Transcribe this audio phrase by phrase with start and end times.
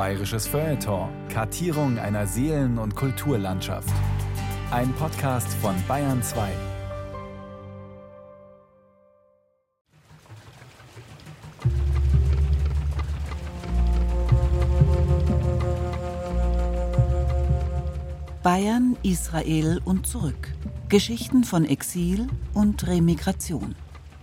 [0.00, 1.10] Bayerisches Feuilleton.
[1.28, 3.92] Kartierung einer Seelen- und Kulturlandschaft.
[4.70, 6.48] Ein Podcast von Bayern 2.
[18.42, 20.54] Bayern, Israel und zurück.
[20.88, 23.74] Geschichten von Exil und Remigration.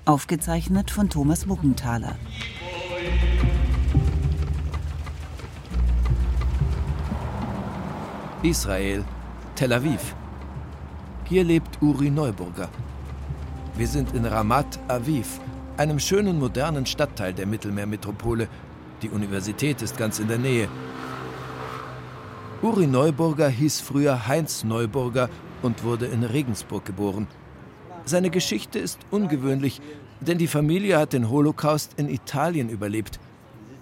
[0.06, 2.16] Aufgezeichnet von Thomas Muggenthaler.
[8.44, 9.04] Israel,
[9.56, 10.14] Tel Aviv.
[11.26, 12.70] Hier lebt Uri Neuburger.
[13.76, 15.40] Wir sind in Ramat Aviv,
[15.76, 18.48] einem schönen modernen Stadtteil der Mittelmeermetropole.
[19.02, 20.68] Die Universität ist ganz in der Nähe.
[22.62, 25.30] Uri Neuburger hieß früher Heinz Neuburger
[25.64, 27.26] und wurde in Regensburg geboren.
[28.06, 29.82] Seine Geschichte ist ungewöhnlich,
[30.22, 33.20] denn die Familie hat den Holocaust in Italien überlebt.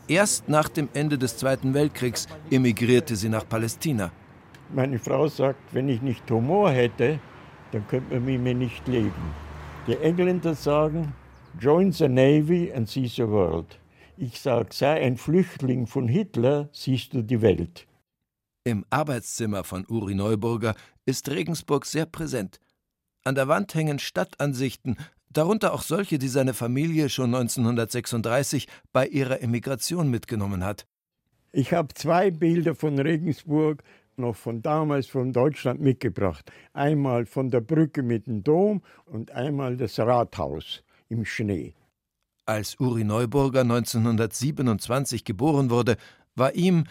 [0.07, 4.11] Erst nach dem Ende des Zweiten Weltkriegs emigrierte sie nach Palästina.
[4.76, 7.21] Meine Frau sagt, wenn ich nicht Humor hätte,
[7.71, 9.34] dann könnte man mit mir nicht leben.
[9.87, 11.13] Die Engländer sagen,
[11.57, 13.79] join the Navy and see the world.
[14.18, 17.87] Ich sage, sei ein Flüchtling von Hitler, siehst du die Welt.
[18.65, 22.59] Im Arbeitszimmer von Uri Neuburger ist Regensburg sehr präsent.
[23.23, 24.98] An der Wand hängen Stadtansichten,
[25.29, 30.85] darunter auch solche, die seine Familie schon 1936 bei ihrer Emigration mitgenommen hat.
[31.53, 33.81] Ich habe zwei Bilder von Regensburg
[34.18, 36.52] noch von damals von Deutschland mitgebracht.
[36.74, 41.74] Einmal von der Brücke mit dem Dom und einmal das Rathaus im Schnee.
[42.46, 45.98] Als Uri Neuburger 1927 geboren wurde,
[46.36, 46.86] war ihm,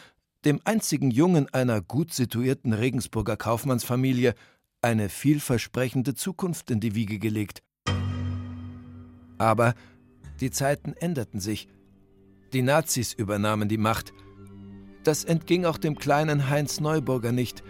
[0.45, 4.35] dem einzigen Jungen einer gut situierten Regensburger Kaufmannsfamilie,
[4.83, 7.63] eine vielversprechende Zukunft in die Wiege gelegt.
[9.39, 9.75] Aber
[10.41, 11.69] die Zeiten änderten sich.
[12.53, 14.13] Die Nazis übernahmen die Macht–
[15.07, 17.63] das entging auch dem kleinen Heinz Neuburger nicht.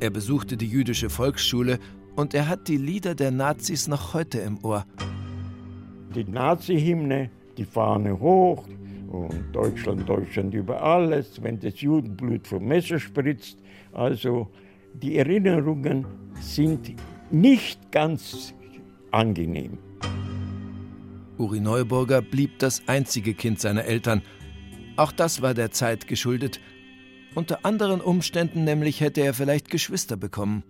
[0.00, 1.78] Er besuchte die jüdische Volksschule
[2.14, 4.84] und er hat die Lieder der Nazis noch heute im Ohr.
[6.14, 8.64] Die Nazi-Hymne, die Fahne hoch
[9.08, 13.58] und Deutschland, Deutschland über alles, wenn das Judenblut vom Messer spritzt.
[13.92, 14.48] Also
[14.94, 16.06] die Erinnerungen
[16.40, 16.94] sind
[17.30, 18.54] nicht ganz
[19.10, 19.78] angenehm.
[21.38, 24.22] Uri Neuburger blieb das einzige Kind seiner Eltern–
[24.98, 26.60] auch das war der Zeit geschuldet.
[27.34, 30.64] Unter anderen Umständen nämlich hätte er vielleicht Geschwister bekommen.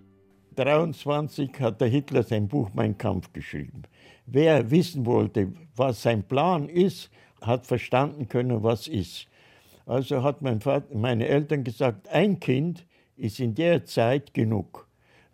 [0.56, 3.82] 23 hat der Hitler sein Buch Mein Kampf geschrieben.
[4.26, 9.28] Wer wissen wollte, was sein Plan ist, hat verstanden können, was ist.
[9.86, 14.87] Also hat mein Vater, meine Eltern gesagt, ein Kind ist in der Zeit genug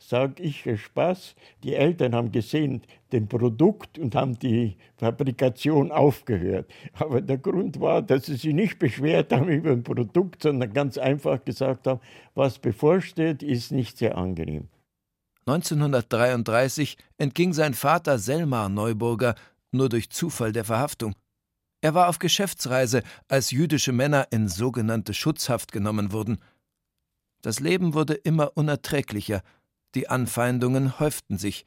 [0.09, 2.82] sage ich Spaß, die Eltern haben gesehen
[3.12, 6.70] den Produkt und haben die Fabrikation aufgehört.
[6.94, 10.98] Aber der Grund war, dass sie sich nicht beschwert haben über ein Produkt, sondern ganz
[10.98, 12.00] einfach gesagt haben,
[12.34, 14.69] was bevorsteht, ist nicht sehr angenehm.
[15.47, 19.34] 1933 entging sein Vater Selmar Neuburger
[19.72, 21.14] nur durch Zufall der Verhaftung.
[21.82, 26.38] Er war auf Geschäftsreise, als jüdische Männer in sogenannte Schutzhaft genommen wurden.
[27.43, 29.43] Das Leben wurde immer unerträglicher
[29.94, 31.66] die Anfeindungen häuften sich.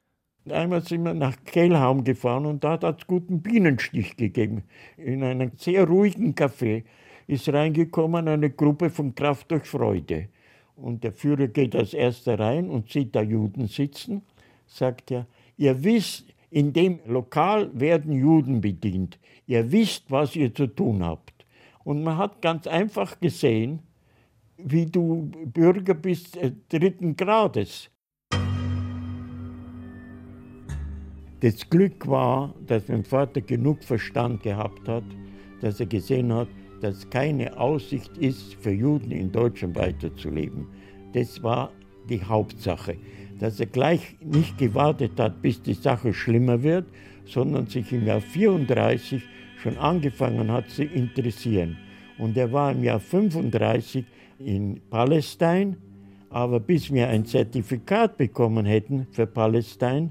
[0.50, 4.64] Einmal sind wir nach Kehlhaum gefahren und da hat es guten Bienenstich gegeben.
[4.96, 6.84] In einem sehr ruhigen Café
[7.28, 10.30] ist reingekommen eine Gruppe von Kraft durch Freude.
[10.76, 14.22] Und der Führer geht als erster rein und sieht da Juden sitzen,
[14.68, 15.26] sagt er,
[15.58, 19.20] ihr wisst, in dem Lokal werden Juden bedient.
[19.48, 21.46] Ihr wisst, was ihr zu tun habt.
[21.84, 23.80] Und man hat ganz einfach gesehen,
[24.58, 27.90] wie du Bürger bist äh, dritten Grades.
[31.42, 35.04] Das Glück war, dass mein Vater genug Verstand gehabt hat,
[35.62, 36.48] dass er gesehen hat,
[36.82, 40.68] dass keine Aussicht ist, für Juden in Deutschland weiterzuleben.
[41.14, 41.72] Das war
[42.10, 42.98] die Hauptsache.
[43.40, 46.86] Dass er gleich nicht gewartet hat, bis die Sache schlimmer wird,
[47.26, 49.22] sondern sich im Jahr 34
[49.62, 51.78] schon angefangen hat zu interessieren.
[52.18, 54.06] Und er war im Jahr 35
[54.40, 55.76] in Palästina,
[56.30, 60.10] aber bis wir ein Zertifikat bekommen hätten für Palästina,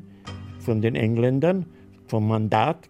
[0.67, 1.65] von den Engländern
[2.09, 2.89] vom Mandat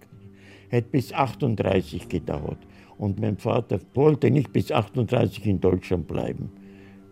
[0.70, 2.58] hätte bis 38 gedauert.
[2.96, 6.50] Und mein Vater wollte nicht bis 38 in Deutschland bleiben.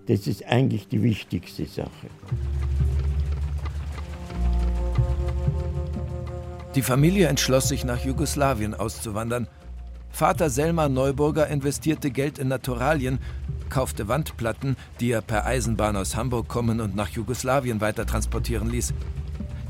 [0.07, 2.09] Das ist eigentlich die wichtigste Sache.
[6.75, 9.47] Die Familie entschloss sich, nach Jugoslawien auszuwandern.
[10.11, 13.19] Vater Selma Neuburger investierte Geld in Naturalien,
[13.69, 18.95] kaufte Wandplatten, die er per Eisenbahn aus Hamburg kommen und nach Jugoslawien weiter transportieren ließ.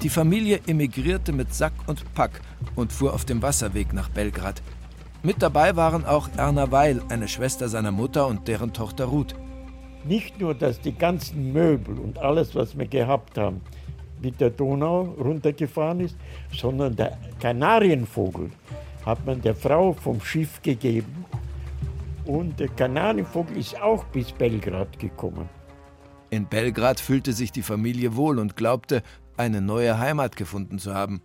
[0.04, 2.42] Die Familie emigrierte mit Sack und Pack
[2.76, 4.60] und fuhr auf dem Wasserweg nach Belgrad.
[5.22, 9.34] Mit dabei waren auch Erna Weil, eine Schwester seiner Mutter und deren Tochter Ruth.
[10.06, 13.62] Nicht nur, dass die ganzen Möbel und alles, was wir gehabt haben,
[14.20, 16.18] mit der Donau runtergefahren ist,
[16.52, 18.50] sondern der Kanarienvogel
[19.06, 21.24] hat man der Frau vom Schiff gegeben
[22.26, 25.48] und der Kanarienvogel ist auch bis Belgrad gekommen.
[26.28, 29.02] In Belgrad fühlte sich die Familie wohl und glaubte,
[29.36, 31.22] eine neue Heimat gefunden zu haben.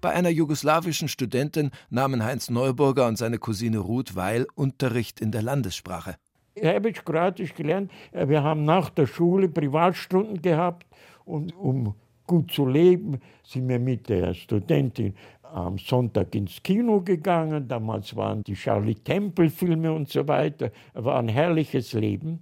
[0.00, 5.42] Bei einer jugoslawischen Studentin nahmen Heinz Neuburger und seine Cousine Ruth Weil Unterricht in der
[5.42, 6.16] Landessprache.
[6.54, 7.90] Ich habe Kroatisch gelernt.
[8.12, 10.86] Wir haben nach der Schule Privatstunden gehabt
[11.24, 11.94] und um
[12.26, 17.68] gut zu leben, sind wir mit der Studentin am Sonntag ins Kino gegangen.
[17.68, 20.70] Damals waren die Charlie Temple-Filme und so weiter.
[20.94, 22.40] War ein herrliches Leben.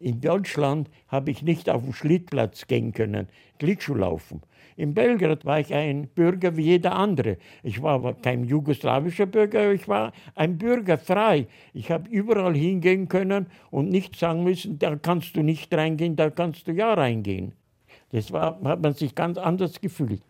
[0.00, 4.40] In Deutschland habe ich nicht auf dem Schlittplatz gehen können, Glittschuhlaufen.
[4.78, 7.36] In Belgrad war ich ein Bürger wie jeder andere.
[7.62, 11.48] Ich war aber kein jugoslawischer Bürger, ich war ein Bürger frei.
[11.74, 16.30] Ich habe überall hingehen können und nicht sagen müssen, da kannst du nicht reingehen, da
[16.30, 17.52] kannst du ja reingehen.
[18.08, 20.22] Das war, hat man sich ganz anders gefühlt.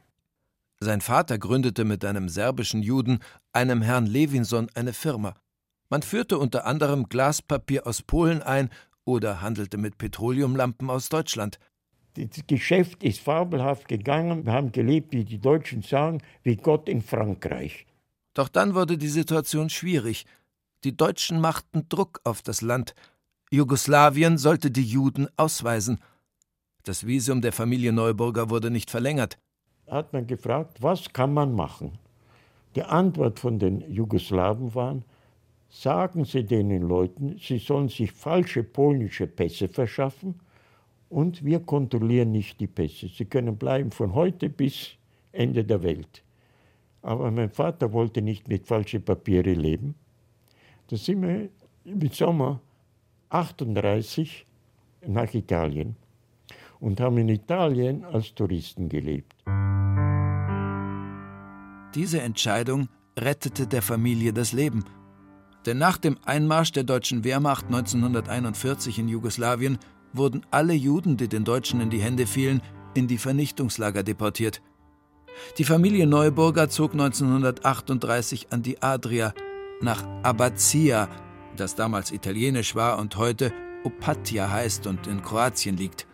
[0.80, 3.20] Sein Vater gründete mit einem serbischen Juden,
[3.52, 5.36] einem Herrn Levinson, eine Firma.
[5.90, 8.70] Man führte unter anderem Glaspapier aus Polen ein
[9.10, 11.58] oder handelte mit Petroleumlampen aus Deutschland.
[12.14, 14.44] Das Geschäft ist fabelhaft gegangen.
[14.44, 17.86] Wir haben gelebt, wie die Deutschen sagen, wie Gott in Frankreich.
[18.34, 20.26] Doch dann wurde die Situation schwierig.
[20.84, 22.94] Die Deutschen machten Druck auf das Land.
[23.50, 26.00] Jugoslawien sollte die Juden ausweisen.
[26.84, 29.38] Das Visum der Familie Neuburger wurde nicht verlängert.
[29.86, 31.98] Hat man gefragt, was kann man machen?
[32.76, 35.02] Die Antwort von den Jugoslawen war,
[35.70, 40.34] sagen Sie den Leuten, sie sollen sich falsche polnische Pässe verschaffen
[41.08, 43.08] und wir kontrollieren nicht die Pässe.
[43.08, 44.90] Sie können bleiben von heute bis
[45.32, 46.22] Ende der Welt.
[47.02, 49.94] Aber mein Vater wollte nicht mit falschen Papieren leben.
[50.88, 51.48] Da sind wir
[51.84, 52.60] im Sommer
[53.30, 54.44] 38
[55.06, 55.96] nach Italien
[56.80, 59.34] und haben in Italien als Touristen gelebt.
[61.94, 64.84] Diese Entscheidung rettete der Familie das Leben.
[65.66, 69.78] Denn nach dem Einmarsch der deutschen Wehrmacht 1941 in Jugoslawien
[70.12, 72.62] wurden alle Juden, die den Deutschen in die Hände fielen,
[72.94, 74.62] in die Vernichtungslager deportiert.
[75.58, 79.32] Die Familie Neuburger zog 1938 an die Adria
[79.80, 81.08] nach Abazia,
[81.56, 83.52] das damals italienisch war und heute
[83.84, 86.06] Opatija heißt und in Kroatien liegt.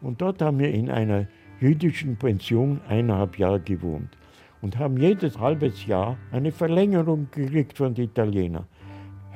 [0.00, 1.26] Und dort haben wir in einer
[1.60, 4.16] jüdischen Pension eineinhalb Jahre gewohnt
[4.60, 8.66] und haben jedes halbes Jahr eine Verlängerung gekriegt von den Italienern.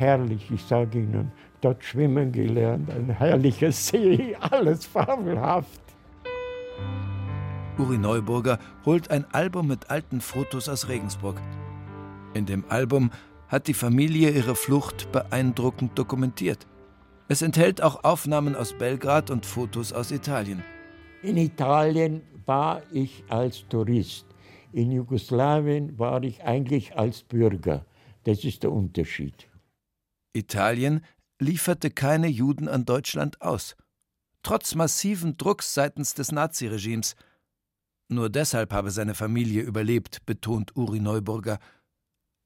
[0.01, 1.31] Herrlich, ich sage Ihnen,
[1.61, 5.83] dort schwimmen gelernt, ein herrlicher See, alles fabelhaft.
[7.77, 11.39] Uri Neuburger holt ein Album mit alten Fotos aus Regensburg.
[12.33, 13.11] In dem Album
[13.49, 16.67] hat die Familie ihre Flucht beeindruckend dokumentiert.
[17.29, 20.65] Es enthält auch Aufnahmen aus Belgrad und Fotos aus Italien.
[21.23, 24.25] In Italien war ich als Tourist.
[24.73, 27.85] In Jugoslawien war ich eigentlich als Bürger.
[28.25, 29.50] Das ist der Unterschied.
[30.33, 31.05] Italien
[31.41, 33.77] lieferte keine Juden an Deutschland aus,
[34.43, 37.17] trotz massiven Drucks seitens des Naziregimes.
[38.09, 41.59] Nur deshalb habe seine Familie überlebt, betont Uri Neuburger.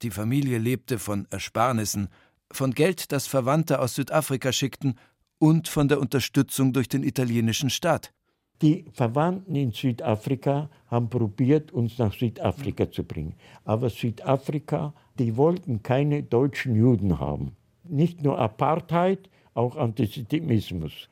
[0.01, 2.09] Die Familie lebte von Ersparnissen,
[2.51, 4.99] von Geld, das Verwandte aus Südafrika schickten,
[5.37, 8.13] und von der Unterstützung durch den italienischen Staat.
[8.61, 13.35] Die Verwandten in Südafrika haben probiert, uns nach Südafrika zu bringen.
[13.65, 17.57] Aber Südafrika, die wollten keine deutschen Juden haben.
[17.87, 21.09] Nicht nur Apartheid, auch Antisemitismus.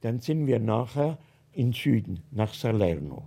[0.00, 1.18] Dann sind wir nachher
[1.52, 3.24] in Süden, nach Salerno.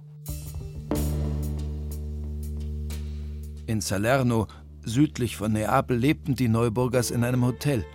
[3.66, 4.48] In Salerno
[4.84, 7.86] südlich von Neapel lebten die Neuburgers in einem Hotel.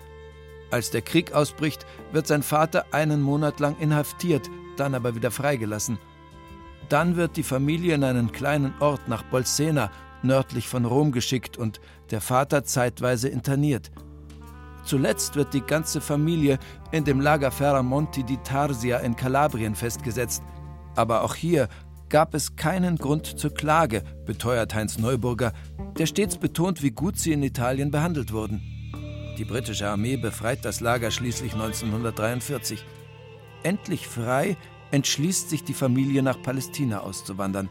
[0.71, 5.99] Als der Krieg ausbricht, wird sein Vater einen Monat lang inhaftiert, dann aber wieder freigelassen.
[6.89, 9.91] Dann wird die Familie in einen kleinen Ort nach Bolsena,
[10.23, 13.91] nördlich von Rom, geschickt und der Vater zeitweise interniert.
[14.89, 16.59] Zuletzt wird die ganze Familie
[16.93, 20.43] in dem Lager Ferramonti di Tarsia in Kalabrien festgesetzt.
[20.97, 21.69] Aber auch hier
[22.09, 25.53] gab es keinen Grund zur Klage, beteuert Heinz Neuburger,
[25.99, 28.63] der stets betont, wie gut sie in Italien behandelt wurden.
[29.37, 32.83] Die britische Armee befreit das Lager schließlich 1943.
[33.65, 34.57] Endlich frei
[34.91, 37.69] entschließt sich die Familie nach Palästina auszuwandern.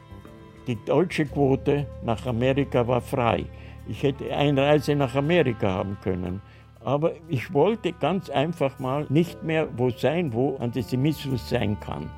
[0.68, 3.48] Die deutsche Quote nach Amerika war frei.
[3.88, 6.42] Ich hätte eine Reise nach Amerika haben können.
[6.88, 12.10] Aber ich wollte ganz einfach mal nicht mehr wo sein, wo Antisemitismus sein kann.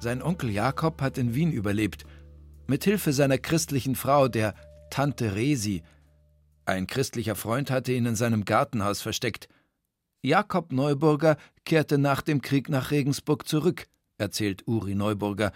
[0.00, 2.04] Sein Onkel Jakob hat in Wien überlebt,
[2.66, 4.54] mit Hilfe seiner christlichen Frau, der
[4.90, 5.82] Tante Resi.
[6.66, 9.48] Ein christlicher Freund hatte ihn in seinem Gartenhaus versteckt.
[10.20, 13.86] Jakob Neuburger kehrte nach dem Krieg nach Regensburg zurück,
[14.18, 15.52] erzählt Uri Neuburger.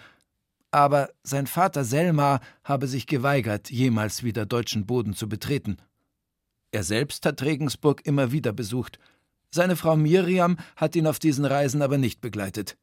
[0.70, 5.76] Aber sein Vater Selmar habe sich geweigert, jemals wieder deutschen Boden zu betreten.
[6.70, 8.98] Er selbst hat Regensburg immer wieder besucht.
[9.50, 12.76] Seine Frau Miriam hat ihn auf diesen Reisen aber nicht begleitet.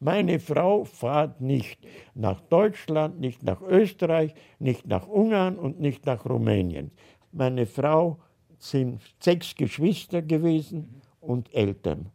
[0.00, 1.78] Meine Frau fährt nicht
[2.14, 6.90] nach Deutschland, nicht nach Österreich, nicht nach Ungarn und nicht nach Rumänien.
[7.30, 8.20] Meine Frau
[8.58, 12.10] sind sechs Geschwister gewesen und Eltern.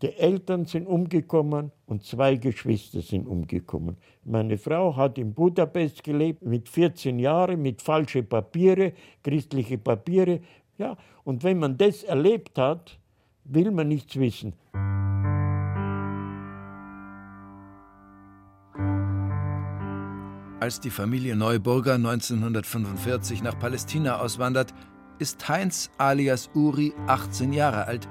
[0.00, 3.96] Die Eltern sind umgekommen und zwei Geschwister sind umgekommen.
[4.24, 8.92] Meine Frau hat in Budapest gelebt mit 14 Jahren, mit falschen Papiere,
[9.24, 10.40] christliche Papiere.
[10.76, 12.98] Ja, und wenn man das erlebt hat,
[13.42, 14.54] will man nichts wissen.
[20.60, 24.72] Als die Familie Neuburger 1945 nach Palästina auswandert,
[25.18, 28.08] ist Heinz alias Uri 18 Jahre alt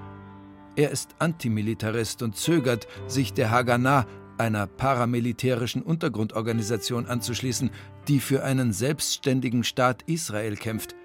[0.78, 4.06] er ist Antimilitarist und zögert, sich der Haganah,
[4.38, 7.72] einer paramilitärischen Untergrundorganisation, anzuschließen,
[8.08, 10.96] die für einen selbstständigen Staat Israel kämpft.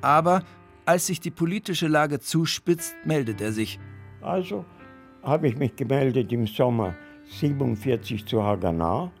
[0.00, 0.42] Aber
[0.84, 3.78] als sich die politische Lage zuspitzt, meldet er sich.
[4.20, 4.64] Also
[5.22, 6.96] habe ich mich gemeldet im Sommer
[7.38, 9.12] 47 zu Haganah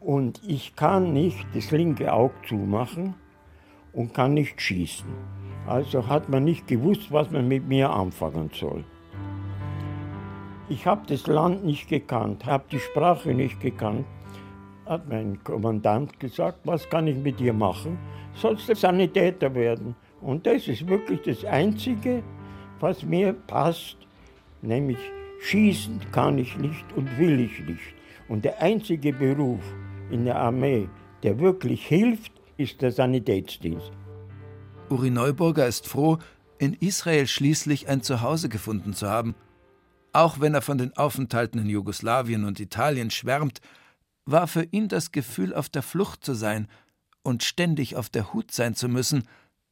[0.00, 3.14] und ich kann nicht das linke Auge zumachen
[3.94, 5.08] und kann nicht schießen.
[5.68, 8.84] Also hat man nicht gewusst, was man mit mir anfangen soll.
[10.70, 14.06] Ich habe das Land nicht gekannt, habe die Sprache nicht gekannt.
[14.86, 17.98] Hat mein Kommandant gesagt, was kann ich mit dir machen?
[18.32, 19.94] Sollst du Sanitäter werden.
[20.22, 22.22] Und das ist wirklich das Einzige,
[22.80, 23.98] was mir passt,
[24.62, 24.98] nämlich
[25.40, 27.94] schießen kann ich nicht und will ich nicht.
[28.26, 29.60] Und der einzige Beruf
[30.10, 30.88] in der Armee,
[31.22, 33.92] der wirklich hilft, ist der Sanitätsdienst.
[34.90, 36.18] Uri Neuburger ist froh,
[36.58, 39.34] in Israel schließlich ein Zuhause gefunden zu haben.
[40.12, 43.60] Auch wenn er von den Aufenthalten in Jugoslawien und Italien schwärmt,
[44.24, 46.68] war für ihn das Gefühl, auf der Flucht zu sein
[47.22, 49.28] und ständig auf der Hut sein zu müssen,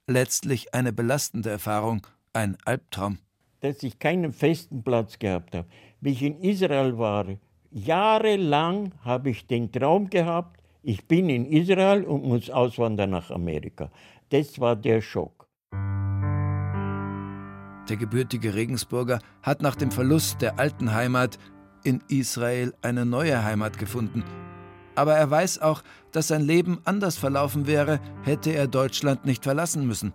[0.06, 3.18] letztlich eine belastende Erfahrung, ein Albtraum.
[3.60, 5.66] Dass ich keinen festen Platz gehabt habe.
[6.00, 7.26] Wie ich in Israel war,
[7.70, 13.90] jahrelang habe ich den Traum gehabt, ich bin in Israel und muss auswandern nach Amerika.
[14.30, 15.46] Das war der Schock.
[17.88, 21.38] Der gebürtige Regensburger hat nach dem Verlust der alten Heimat
[21.84, 24.24] in Israel eine neue Heimat gefunden.
[24.96, 29.86] Aber er weiß auch, dass sein Leben anders verlaufen wäre, hätte er Deutschland nicht verlassen
[29.86, 30.12] müssen.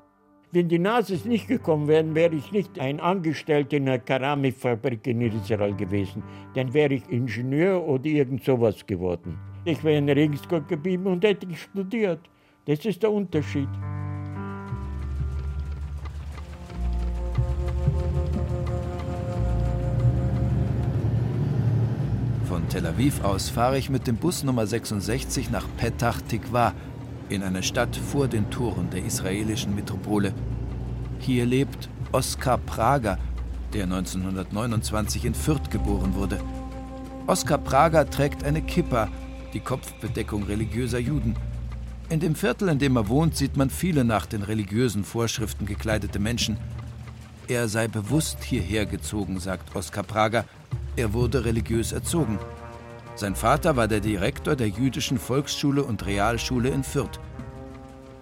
[0.51, 5.22] Wenn die Nazis nicht gekommen wären, wäre ich nicht ein Angestellter in einer Keramikfabrik in
[5.22, 6.22] Israel gewesen.
[6.56, 9.39] Dann wäre ich Ingenieur oder irgend sowas geworden.
[9.63, 12.30] Ich wäre in Regensburg geblieben und hätte studiert.
[12.65, 13.70] Das ist der Unterschied.
[22.51, 26.74] Von Tel Aviv aus fahre ich mit dem Bus Nummer 66 nach Petach Tikva,
[27.29, 30.34] in eine Stadt vor den Toren der israelischen Metropole.
[31.20, 33.17] Hier lebt Oskar Prager,
[33.72, 36.41] der 1929 in Fürth geboren wurde.
[37.25, 39.08] Oskar Prager trägt eine Kippa,
[39.53, 41.38] die Kopfbedeckung religiöser Juden.
[42.10, 46.20] In dem Viertel, in dem er wohnt, sieht man viele nach den religiösen Vorschriften gekleidete
[46.20, 46.58] Menschen.
[47.48, 50.43] Er sei bewusst hierher gezogen, sagt Oskar Prager,
[50.95, 52.39] er wurde religiös erzogen.
[53.15, 57.19] Sein Vater war der Direktor der jüdischen Volksschule und Realschule in Fürth.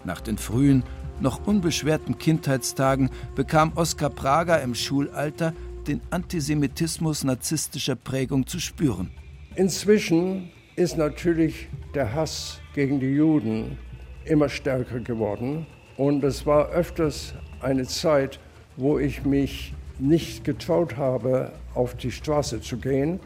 [0.03, 0.83] Nach den frühen,
[1.19, 5.53] noch unbeschwerten Kindheitstagen bekam Oskar Prager im Schulalter
[5.87, 9.11] den Antisemitismus narzisstischer Prägung zu spüren.
[9.55, 13.77] Inzwischen ist natürlich der Hass gegen die Juden
[14.25, 15.65] immer stärker geworden.
[15.97, 18.39] Und es war öfters eine Zeit,
[18.77, 23.19] wo ich mich nicht getraut habe, auf die Straße zu gehen,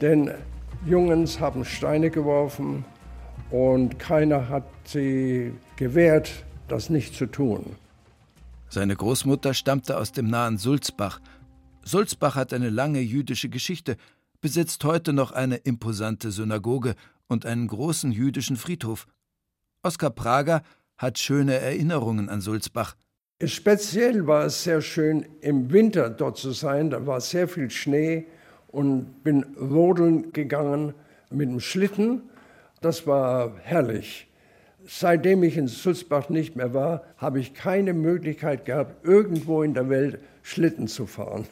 [0.00, 0.30] denn
[0.86, 2.84] Jungs haben Steine geworfen
[3.50, 7.76] und keiner hat sie gewehrt, das nicht zu tun.
[8.68, 11.20] Seine Großmutter stammte aus dem nahen Sulzbach.
[11.84, 13.96] Sulzbach hat eine lange jüdische Geschichte,
[14.40, 16.96] besitzt heute noch eine imposante Synagoge
[17.28, 19.06] und einen großen jüdischen Friedhof.
[19.82, 20.62] Oskar Prager
[20.96, 22.96] hat schöne Erinnerungen an Sulzbach.
[23.42, 26.90] Speziell war es sehr schön, im Winter dort zu sein.
[26.90, 28.26] Da war sehr viel Schnee
[28.68, 30.94] und bin rodeln gegangen
[31.30, 32.22] mit dem Schlitten.
[32.80, 34.28] Das war herrlich.
[34.86, 39.88] Seitdem ich in Sulzbach nicht mehr war, habe ich keine Möglichkeit gehabt, irgendwo in der
[39.88, 41.46] Welt Schlitten zu fahren.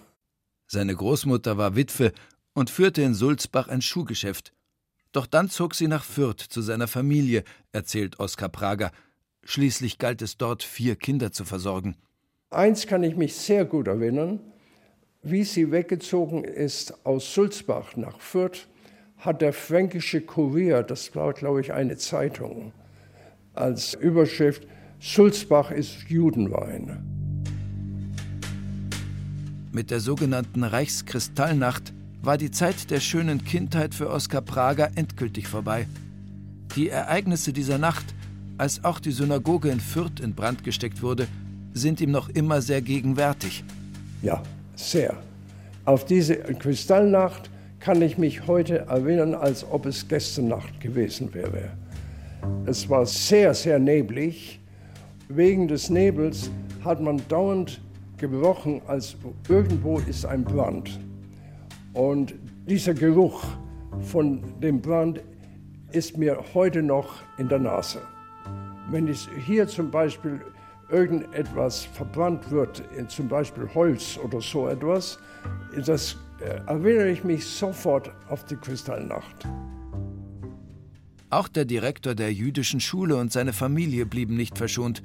[0.67, 2.13] Seine Großmutter war Witwe
[2.55, 4.53] und führte in Sulzbach ein Schuhgeschäft.
[5.13, 8.93] Doch dann zog sie nach Fürth zu seiner Familie, erzählt Oskar Prager.
[9.45, 11.97] Schließlich galt es dort, vier Kinder zu versorgen.
[12.51, 14.41] Eins kann ich mich sehr gut erinnern.
[15.23, 18.69] Wie sie weggezogen ist aus Sulzbach nach Fürth,
[19.19, 22.73] hat der Fränkische Kurier, das war, glaube ich, eine Zeitung,
[23.55, 24.67] als Überschrift
[25.01, 27.05] Sulzbach ist Judenwein.
[29.73, 35.87] Mit der sogenannten Reichskristallnacht war die Zeit der schönen Kindheit für Oskar Prager endgültig vorbei.
[36.77, 38.05] Die Ereignisse dieser Nacht,
[38.59, 41.27] als auch die Synagoge in Fürth in Brand gesteckt wurde,
[41.75, 43.65] sind ihm noch immer sehr gegenwärtig.
[44.23, 44.43] Ja,
[44.77, 45.17] sehr.
[45.85, 51.71] Auf diese Kristallnacht kann ich mich heute erinnern, als ob es gestern Nacht gewesen wäre.
[52.67, 54.61] Es war sehr, sehr neblig.
[55.29, 56.51] Wegen des Nebels
[56.85, 57.81] hat man dauernd
[58.19, 59.17] gebrochen, als
[59.49, 61.01] irgendwo ist ein Brand.
[61.93, 62.35] Und
[62.69, 63.45] dieser Geruch
[64.01, 65.21] von dem Brand
[65.91, 68.01] ist mir heute noch in der Nase.
[68.91, 70.41] Wenn es hier zum Beispiel
[70.89, 75.19] irgendetwas verbrannt wird, zum Beispiel Holz oder so etwas,
[75.87, 79.47] das äh, erinnere ich mich sofort auf die Kristallnacht.
[81.31, 85.03] Auch der Direktor der jüdischen Schule und seine Familie blieben nicht verschont.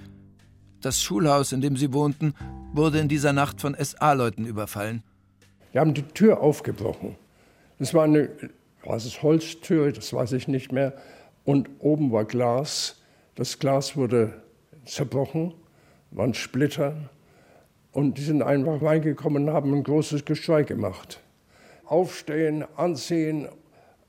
[0.81, 2.33] Das Schulhaus, in dem sie wohnten,
[2.73, 5.03] wurde in dieser Nacht von SA-Leuten überfallen.
[5.73, 7.15] Die haben die Tür aufgebrochen.
[7.79, 8.29] Das war eine
[8.87, 10.93] was ist Holztür, das weiß ich nicht mehr.
[11.43, 12.95] Und oben war Glas.
[13.37, 14.33] Das Glas wurde
[14.85, 15.53] zerbrochen,
[16.09, 16.95] waren Splitter.
[17.91, 21.21] Und die sind einfach reingekommen und haben ein großes Geschrei gemacht.
[21.85, 23.47] Aufstehen, ansehen.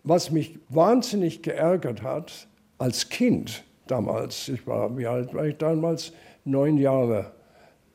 [0.03, 6.15] Was mich wahnsinnig geärgert hat, als Kind damals, ich war, wie alt war ich damals?
[6.47, 7.33] Neun Jahre.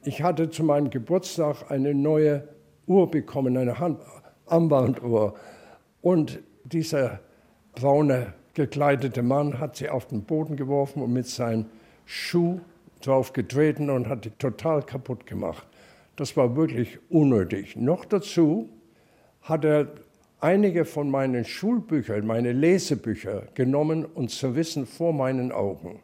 [0.04, 2.48] Ich hatte zu meinem Geburtstag eine neue
[2.86, 4.00] Uhr bekommen, eine Hand.
[6.02, 7.22] Und dieser
[7.74, 11.66] braune gekleidete Mann hat sie auf den Boden geworfen und mit seinem
[12.06, 12.60] Schuh
[13.02, 15.66] drauf getreten und hat die total kaputt gemacht.
[16.16, 17.76] Das war wirklich unnötig.
[17.76, 18.70] Noch dazu
[19.42, 19.88] hat er
[20.40, 26.00] einige von meinen Schulbüchern, meine Lesebücher genommen und zerrissen vor meinen Augen.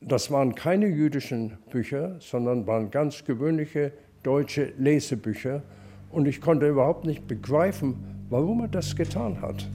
[0.00, 3.92] Das waren keine jüdischen Bücher, sondern waren ganz gewöhnliche
[4.24, 5.62] deutsche Lesebücher.
[6.10, 7.94] Und ich konnte überhaupt nicht begreifen,
[8.28, 9.68] warum er das getan hat.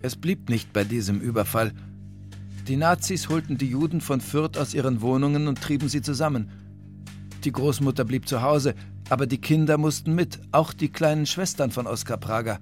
[0.00, 1.72] Es blieb nicht bei diesem Überfall.
[2.68, 6.50] Die Nazis holten die Juden von Fürth aus ihren Wohnungen und trieben sie zusammen.
[7.44, 8.74] Die Großmutter blieb zu Hause,
[9.10, 12.58] aber die Kinder mussten mit, auch die kleinen Schwestern von Oskar Prager.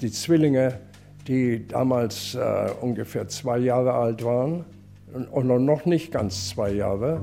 [0.00, 0.78] Die Zwillinge,
[1.26, 4.64] die damals äh, ungefähr zwei Jahre alt waren
[5.30, 7.20] und noch nicht ganz zwei Jahre,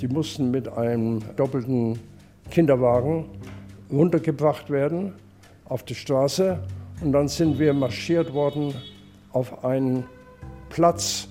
[0.00, 1.98] die mussten mit einem doppelten
[2.50, 3.26] Kinderwagen
[3.90, 5.12] runtergebracht werden
[5.66, 6.58] auf die Straße.
[7.02, 8.74] Und dann sind wir marschiert worden
[9.32, 10.04] auf einen
[10.68, 11.28] Platz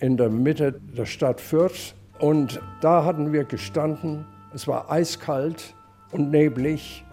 [0.00, 1.94] in der Mitte der Stadt Fürth.
[2.18, 4.24] Und da hatten wir gestanden.
[4.54, 5.74] Es war eiskalt
[6.12, 7.04] und neblig.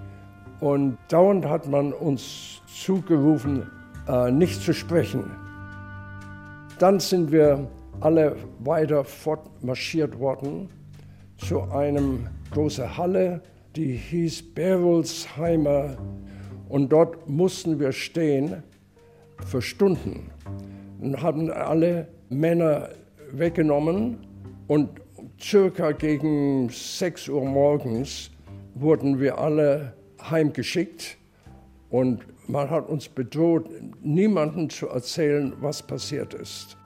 [0.59, 3.69] Und dauernd hat man uns zugerufen,
[4.07, 5.31] äh, nicht zu sprechen.
[6.79, 7.67] Dann sind wir
[7.99, 10.69] alle weiter fortmarschiert worden
[11.37, 13.41] zu einem großen Halle,
[13.75, 15.97] die hieß Berolsheimer.
[16.69, 18.63] Und dort mussten wir stehen
[19.45, 20.31] für Stunden
[21.01, 22.89] und haben alle Männer
[23.31, 24.17] weggenommen
[24.67, 24.89] und
[25.39, 28.31] circa gegen 6 Uhr morgens
[28.75, 29.93] wurden wir alle
[30.29, 31.17] heimgeschickt
[31.89, 33.69] und man hat uns bedroht,
[34.01, 36.77] niemandem zu erzählen, was passiert ist.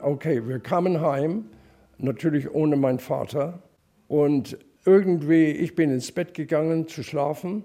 [0.00, 1.46] Okay, wir kamen heim,
[1.98, 3.62] natürlich ohne meinen Vater
[4.06, 7.64] und irgendwie, ich bin ins Bett gegangen zu schlafen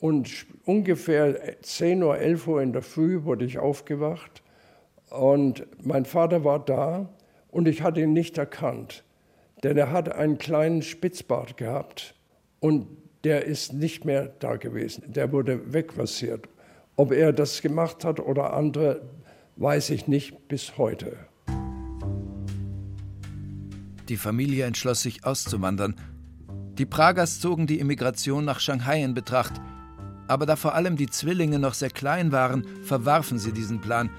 [0.00, 4.42] und ungefähr 10 Uhr, 11 Uhr in der Früh wurde ich aufgewacht
[5.10, 7.08] und mein Vater war da
[7.48, 9.04] und ich hatte ihn nicht erkannt,
[9.62, 12.14] denn er hat einen kleinen Spitzbart gehabt
[12.60, 12.86] und
[13.24, 15.04] der ist nicht mehr da gewesen.
[15.12, 16.48] Der wurde wegrasiert.
[16.96, 19.02] Ob er das gemacht hat oder andere,
[19.56, 21.16] weiß ich nicht bis heute.
[24.08, 25.94] Die Familie entschloss sich auszuwandern.
[26.78, 29.60] Die Pragers zogen die Immigration nach Shanghai in Betracht.
[30.30, 34.10] Aber da vor allem die Zwillinge noch sehr klein waren, verwarfen sie diesen Plan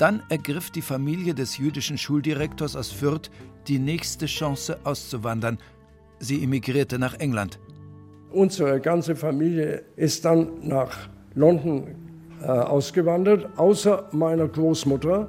[0.00, 3.30] dann ergriff die Familie des jüdischen Schuldirektors aus Fürth
[3.68, 5.58] die nächste Chance auszuwandern.
[6.20, 7.58] Sie emigrierte nach England.
[8.32, 10.96] Unsere ganze Familie ist dann nach
[11.34, 11.88] London
[12.40, 15.28] äh, ausgewandert, außer meiner Großmutter.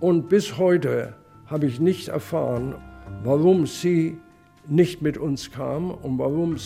[0.00, 2.74] Und bis heute habe ich nicht erfahren,
[3.22, 4.16] warum sie
[4.66, 6.56] nicht mit uns kam und warum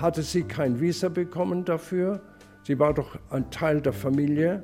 [0.00, 2.20] hatte sie kein Visa bekommen dafür.
[2.62, 4.62] Sie war doch ein Teil der Familie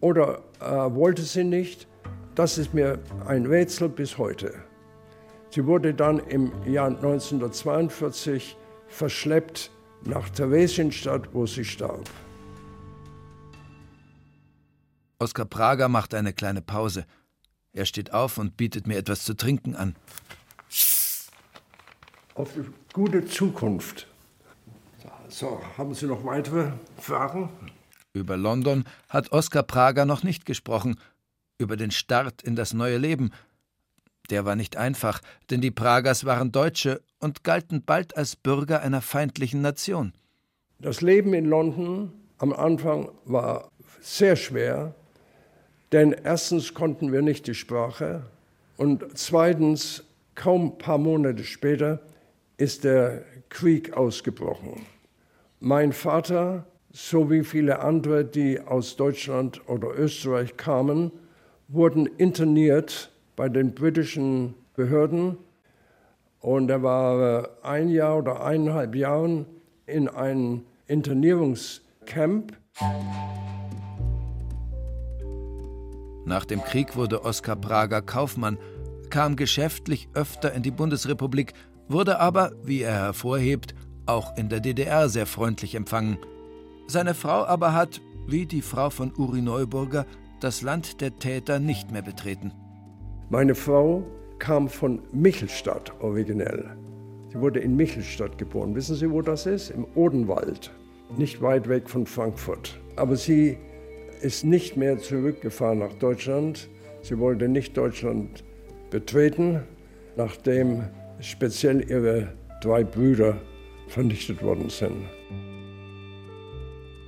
[0.00, 1.88] oder äh, wollte sie nicht.
[2.34, 4.54] das ist mir ein Rätsel bis heute.
[5.50, 8.56] Sie wurde dann im Jahr 1942
[8.88, 9.70] verschleppt
[10.04, 12.08] nach Theresienstadt, wo sie starb.
[15.18, 17.06] Oskar Prager macht eine kleine Pause.
[17.72, 19.96] Er steht auf und bietet mir etwas zu trinken an.
[22.34, 24.08] Auf die gute Zukunft.
[25.38, 27.50] So, haben Sie noch weitere Fragen?
[28.14, 30.98] Über London hat Oskar Prager noch nicht gesprochen.
[31.58, 33.32] Über den Start in das neue Leben.
[34.30, 35.20] Der war nicht einfach,
[35.50, 40.14] denn die Pragers waren Deutsche und galten bald als Bürger einer feindlichen Nation.
[40.78, 43.70] Das Leben in London am Anfang war
[44.00, 44.94] sehr schwer,
[45.92, 48.22] denn erstens konnten wir nicht die Sprache
[48.78, 50.02] und zweitens,
[50.34, 52.00] kaum ein paar Monate später,
[52.56, 54.86] ist der Krieg ausgebrochen.
[55.60, 61.10] Mein Vater, so wie viele andere, die aus Deutschland oder Österreich kamen,
[61.68, 65.38] wurden interniert bei den britischen Behörden
[66.40, 69.46] und er war ein Jahr oder eineinhalb Jahren
[69.86, 72.52] in einem Internierungscamp.
[76.26, 78.58] Nach dem Krieg wurde Oskar Prager Kaufmann,
[79.08, 81.54] kam geschäftlich öfter in die Bundesrepublik,
[81.88, 83.74] wurde aber, wie er hervorhebt,
[84.06, 86.18] auch in der DDR sehr freundlich empfangen.
[86.86, 90.06] Seine Frau aber hat, wie die Frau von Uri Neuburger,
[90.40, 92.52] das Land der Täter nicht mehr betreten.
[93.30, 94.04] Meine Frau
[94.38, 96.76] kam von Michelstadt originell.
[97.32, 98.74] Sie wurde in Michelstadt geboren.
[98.74, 99.70] Wissen Sie, wo das ist?
[99.70, 100.70] Im Odenwald,
[101.16, 102.78] nicht weit weg von Frankfurt.
[102.96, 103.58] Aber sie
[104.20, 106.68] ist nicht mehr zurückgefahren nach Deutschland.
[107.02, 108.44] Sie wollte nicht Deutschland
[108.90, 109.60] betreten,
[110.16, 110.84] nachdem
[111.20, 113.36] speziell ihre drei Brüder
[113.88, 115.06] vernichtet worden sind.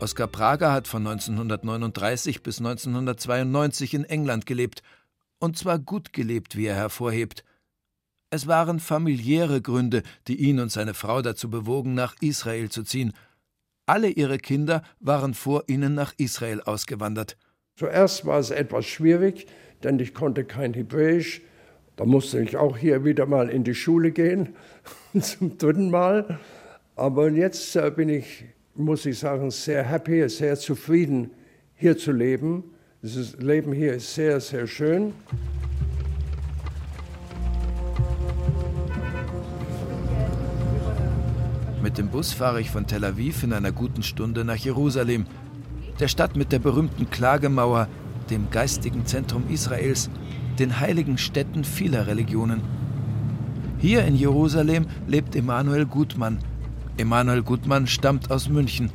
[0.00, 4.82] Oskar Prager hat von 1939 bis 1992 in England gelebt.
[5.40, 7.44] Und zwar gut gelebt, wie er hervorhebt.
[8.30, 13.12] Es waren familiäre Gründe, die ihn und seine Frau dazu bewogen, nach Israel zu ziehen–
[13.88, 17.38] alle ihre Kinder waren vor ihnen nach Israel ausgewandert.
[17.74, 19.46] Zuerst war es etwas schwierig,
[19.82, 21.40] denn ich konnte kein Hebräisch.
[21.96, 24.54] Da musste ich auch hier wieder mal in die Schule gehen,
[25.18, 26.38] zum dritten Mal.
[26.98, 31.30] Aber jetzt äh, bin ich, muss ich sagen, sehr happy, sehr zufrieden,
[31.76, 32.64] hier zu leben.
[33.02, 35.12] Das Leben hier ist sehr, sehr schön.
[41.80, 45.26] Mit dem Bus fahre ich von Tel Aviv in einer guten Stunde nach Jerusalem,
[46.00, 47.87] der Stadt mit der berühmten Klagemauer,
[48.28, 50.11] dem geistigen Zentrum Israels,
[50.58, 52.61] den heiligen Städten vieler Religionen.
[53.78, 56.38] Hier in Jerusalem lebt Emanuel Gutmann.
[56.98, 58.90] Emanuel Gutmann stammt aus München.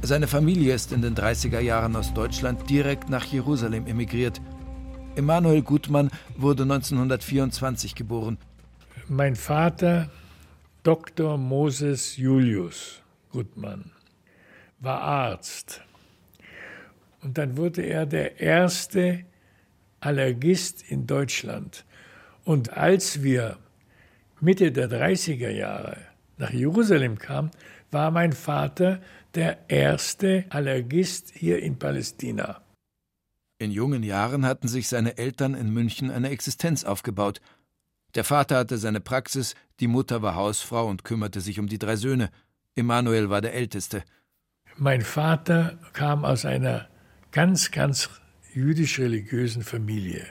[0.00, 4.40] Seine Familie ist in den 30er Jahren aus Deutschland direkt nach Jerusalem emigriert.
[5.16, 8.38] Emanuel Gutmann wurde 1924 geboren.
[9.08, 10.08] Mein Vater
[10.84, 11.36] Dr.
[11.36, 13.90] Moses Julius Gutmann
[14.78, 15.82] war Arzt.
[17.22, 19.24] Und dann wurde er der erste
[19.98, 21.84] Allergist in Deutschland.
[22.44, 23.56] Und als wir
[24.40, 25.96] Mitte der 30er Jahre
[26.38, 27.50] nach Jerusalem kamen,
[27.90, 29.00] war mein Vater
[29.34, 32.62] der erste Allergist hier in Palästina.
[33.58, 37.40] In jungen Jahren hatten sich seine Eltern in München eine Existenz aufgebaut–
[38.16, 41.96] der Vater hatte seine Praxis, die Mutter war Hausfrau und kümmerte sich um die drei
[41.96, 42.30] Söhne.
[42.74, 44.04] Emanuel war der Älteste.
[44.78, 46.88] Mein Vater kam aus einer
[47.30, 48.08] ganz, ganz
[48.54, 50.26] jüdisch-religiösen Familie.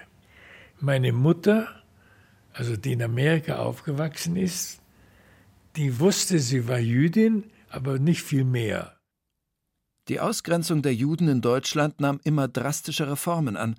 [0.79, 1.67] Meine Mutter,
[2.53, 4.81] also die in Amerika aufgewachsen ist,
[5.75, 8.97] die wusste, sie war Jüdin, aber nicht viel mehr.
[10.07, 13.75] Die Ausgrenzung der Juden in Deutschland nahm immer drastischere Formen an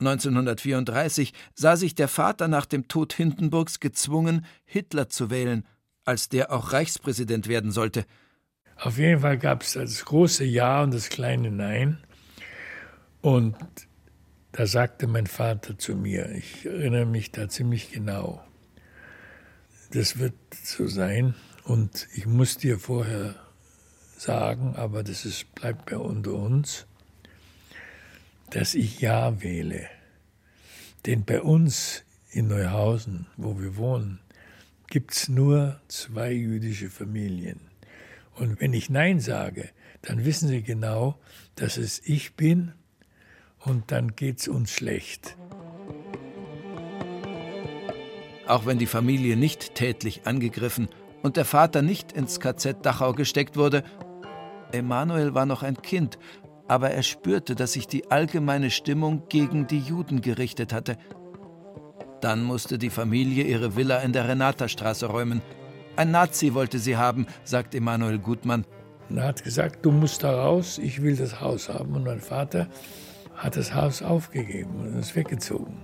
[0.00, 5.64] 1934 sah sich der Vater nach dem Tod Hindenburgs gezwungen, Hitler zu wählen,
[6.04, 8.04] als der auch Reichspräsident werden sollte.
[8.76, 11.98] Auf jeden Fall gab es das große Ja und das kleine Nein.
[13.22, 13.56] Und
[14.52, 18.45] da sagte mein Vater zu mir, ich erinnere mich da ziemlich genau,
[19.90, 23.34] das wird so sein und ich muss dir vorher
[24.16, 26.86] sagen, aber das ist, bleibt bei unter uns
[28.50, 29.88] dass ich Ja wähle.
[31.04, 34.20] Denn bei uns in Neuhausen, wo wir wohnen,
[34.88, 37.60] gibt es nur zwei jüdische Familien.
[38.34, 39.70] Und wenn ich Nein sage,
[40.02, 41.18] dann wissen Sie genau,
[41.54, 42.72] dass es ich bin
[43.58, 45.36] und dann geht es uns schlecht.
[48.46, 50.88] Auch wenn die Familie nicht tätlich angegriffen
[51.22, 53.82] und der Vater nicht ins KZ Dachau gesteckt wurde,
[54.72, 56.18] Emanuel war noch ein Kind
[56.68, 60.96] aber er spürte, dass sich die allgemeine Stimmung gegen die Juden gerichtet hatte.
[62.20, 65.42] Dann musste die Familie ihre Villa in der Renatastraße räumen.
[65.96, 68.64] Ein Nazi wollte sie haben, sagt Emanuel Gutmann.
[69.14, 71.94] Er hat gesagt, du musst da raus, ich will das Haus haben.
[71.94, 72.66] Und mein Vater
[73.34, 75.76] hat das Haus aufgegeben und ist weggezogen.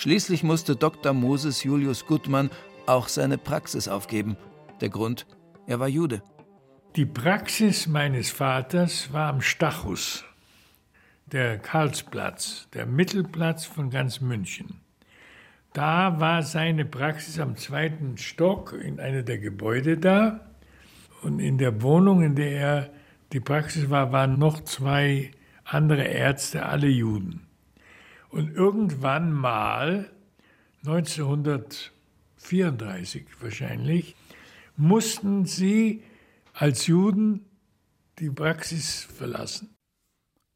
[0.00, 1.12] Schließlich musste Dr.
[1.12, 2.48] Moses Julius Gutmann
[2.86, 4.38] auch seine Praxis aufgeben.
[4.80, 5.26] Der Grund,
[5.66, 6.22] er war Jude.
[6.96, 10.24] Die Praxis meines Vaters war am Stachus,
[11.26, 14.80] der Karlsplatz, der Mittelplatz von ganz München.
[15.74, 20.40] Da war seine Praxis am zweiten Stock in einer der Gebäude da.
[21.20, 22.90] Und in der Wohnung, in der er
[23.34, 25.32] die Praxis war, waren noch zwei
[25.62, 27.49] andere Ärzte, alle Juden.
[28.30, 30.10] Und irgendwann mal,
[30.84, 34.14] 1934 wahrscheinlich,
[34.76, 36.02] mussten sie
[36.54, 37.44] als Juden
[38.18, 39.74] die Praxis verlassen.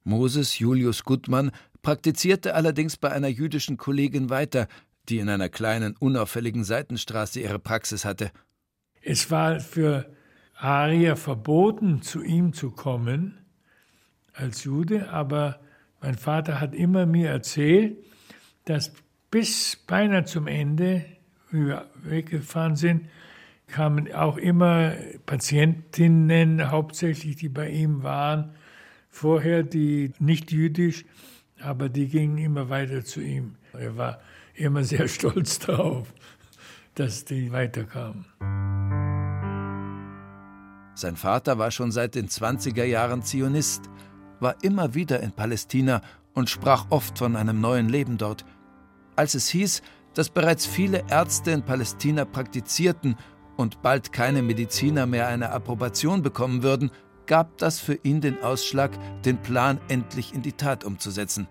[0.05, 1.51] Moses Julius Gutmann
[1.83, 4.69] praktizierte allerdings bei einer jüdischen Kollegin weiter,
[5.09, 8.31] die in einer kleinen, unauffälligen Seitenstraße ihre Praxis hatte.
[9.03, 10.15] Es war für
[10.57, 13.39] Arier verboten, zu ihm zu kommen
[14.33, 15.61] als Jude, aber
[16.05, 17.97] mein Vater hat immer mir erzählt,
[18.67, 18.93] dass
[19.31, 21.07] bis beinahe zum Ende,
[21.51, 23.09] wie wir weggefahren sind,
[23.69, 24.93] kamen auch immer
[25.25, 28.51] Patientinnen, hauptsächlich die bei ihm waren,
[29.09, 31.07] vorher die nicht jüdisch,
[31.59, 33.55] aber die gingen immer weiter zu ihm.
[33.73, 34.21] Er war
[34.53, 36.13] immer sehr stolz darauf,
[36.97, 38.27] dass die weiterkamen.
[40.97, 43.89] Sein Vater war schon seit den 20er Jahren Zionist,
[44.41, 46.01] war immer wieder in Palästina
[46.35, 48.45] und sprach oft von einem neuen Leben dort.
[49.17, 49.83] Als es hieß,
[50.15, 53.17] dass bereits viele Ärzte in Palästina praktizierten
[53.57, 56.91] und bald keine Mediziner mehr eine Approbation bekommen würden,
[57.27, 58.91] gab das für ihn den Ausschlag,
[59.23, 61.49] den Plan endlich in die Tat umzusetzen.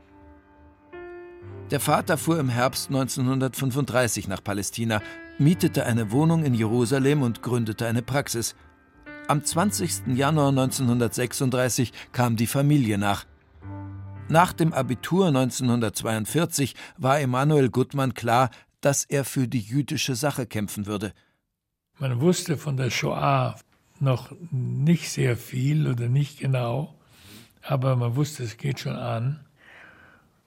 [1.72, 5.02] Der Vater fuhr im Herbst 1935 nach Palästina,
[5.39, 8.56] mietete eine Wohnung in Jerusalem und gründete eine Praxis.
[9.26, 10.18] Am 20.
[10.18, 13.26] Januar 1936 kam die Familie nach.
[14.28, 20.88] Nach dem Abitur 1942 war Emanuel Gutmann klar, dass er für die jüdische Sache kämpfen
[20.88, 21.14] würde.
[22.00, 23.56] Man wusste von der Shoah
[24.02, 26.94] noch nicht sehr viel oder nicht genau,
[27.62, 29.40] aber man wusste, es geht schon an.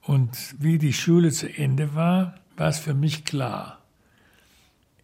[0.03, 3.79] Und wie die Schule zu Ende war, war es für mich klar.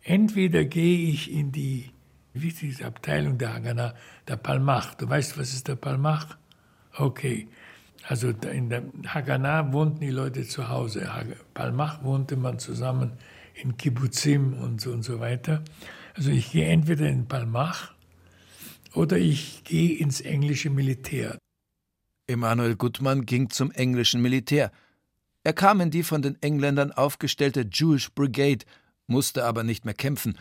[0.02, 1.91] Entweder gehe ich in die
[2.34, 3.94] wichtigste Abteilung der Haganah,
[4.28, 4.94] der Palmach.
[4.94, 6.36] Du weißt, was ist der Palmach?
[6.96, 7.48] Okay.
[8.08, 11.08] Also in der Haganah wohnten die Leute zu Hause.
[11.54, 13.12] Palmach wohnte man zusammen
[13.54, 15.62] in Kibbutzim und so und so weiter.
[16.14, 17.94] Also ich gehe entweder in Palmach
[18.94, 21.38] oder ich gehe ins englische Militär.
[22.26, 24.72] Emanuel Gutmann ging zum englischen Militär.
[25.44, 28.64] Er kam in die von den Engländern aufgestellte Jewish Brigade,
[29.06, 30.38] musste aber nicht mehr kämpfen.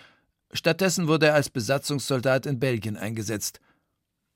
[0.54, 3.62] Stattdessen wurde er als Besatzungssoldat in Belgien eingesetzt.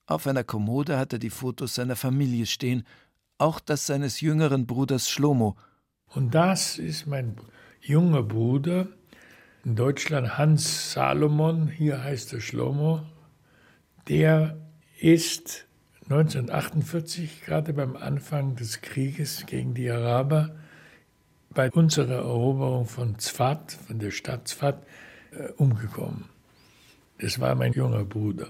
[0.08, 2.86] Auf einer Kommode hat er die Fotos seiner Familie stehen,
[3.38, 5.58] auch das seines jüngeren Bruders Schlomo.
[6.08, 7.36] Und das ist mein
[7.82, 8.88] junger Bruder,
[9.66, 13.02] in Deutschland Hans Salomon, hier heißt er Schlomo,
[14.08, 14.58] der
[15.00, 15.66] ist
[16.04, 20.56] 1948, gerade beim Anfang des Krieges gegen die Araber,
[21.50, 24.86] bei unserer Eroberung von Zfat, von der Stadt Zfat,
[25.58, 26.26] umgekommen.
[27.20, 28.48] Das war mein junger Bruder.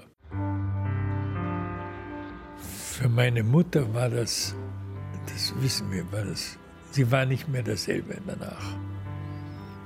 [2.57, 4.55] Für meine Mutter war das,
[5.27, 6.57] das wissen wir, war das,
[6.91, 8.75] sie war nicht mehr dasselbe danach.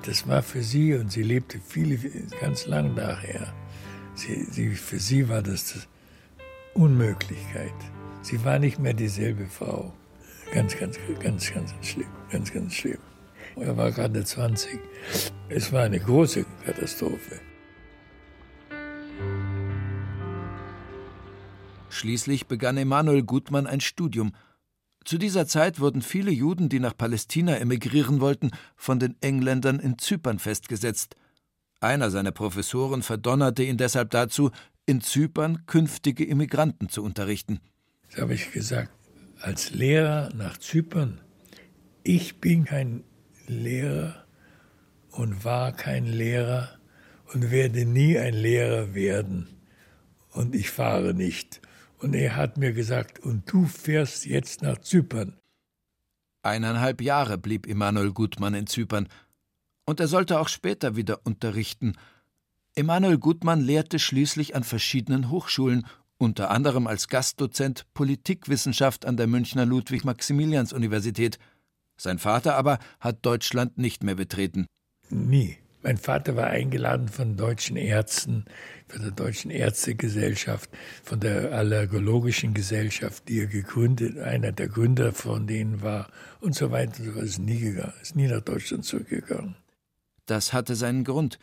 [0.06, 1.98] Das war für sie und sie lebte viele,
[2.40, 3.54] ganz lang nachher.
[4.16, 5.88] Sie, sie, für sie war das, das
[6.74, 7.74] Unmöglichkeit.
[8.22, 9.94] Sie war nicht mehr dieselbe Frau.
[10.54, 12.08] Ganz, ganz, ganz, ganz schlimm.
[12.32, 13.00] Ganz, ganz schlimm.
[13.56, 14.80] Er war gerade 20.
[15.50, 17.40] Es war eine große Katastrophe.
[21.90, 24.34] Schließlich begann Emanuel Gutmann ein Studium–
[25.06, 29.98] zu dieser Zeit wurden viele Juden, die nach Palästina emigrieren wollten, von den Engländern in
[29.98, 31.16] Zypern festgesetzt.
[31.80, 34.52] Einer seiner Professoren verdonnerte ihn deshalb dazu,
[34.86, 37.60] in Zypern künftige Immigranten zu unterrichten.
[38.10, 38.92] Das habe ich gesagt,
[39.42, 41.22] als Lehrer nach Zypern.
[42.04, 43.04] Ich bin kein
[43.48, 44.26] Lehrer
[45.20, 46.70] und war kein Lehrer
[47.34, 49.50] und werde nie ein Lehrer werden.
[50.32, 51.62] Und ich fahre nicht.
[51.98, 55.38] Und er hat mir gesagt, und du fährst jetzt nach Zypern.
[56.42, 59.10] Eineinhalb Jahre blieb Emanuel Gutmann in Zypern.
[59.86, 61.98] Und er sollte auch später wieder unterrichten.
[62.76, 65.86] Emanuel Gutmann lehrte schließlich an verschiedenen Hochschulen
[66.18, 71.40] unter anderem als Gastdozent Politikwissenschaft an der Münchner Ludwig-Maximilians-Universität.
[71.98, 74.66] Sein Vater aber hat Deutschland nicht mehr betreten.
[75.10, 75.58] Nie.
[75.82, 78.44] Mein Vater war eingeladen von deutschen Ärzten,
[78.90, 80.70] von der Deutschen Ärztegesellschaft,
[81.04, 86.10] von der Allergologischen Gesellschaft, die er gegründet, einer der Gründer von denen war
[86.42, 87.02] und so weiter.
[87.02, 89.56] So ist nie gegangen, ist nie nach Deutschland zurückgegangen.
[90.26, 91.40] Das hatte seinen Grund.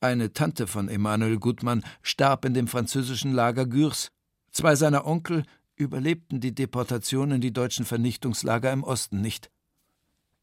[0.00, 4.10] Eine Tante von Emanuel Gutmann starb in dem französischen Lager Gürs.
[4.50, 5.44] Zwei seiner Onkel
[5.76, 9.50] überlebten die Deportation in die deutschen Vernichtungslager im Osten nicht.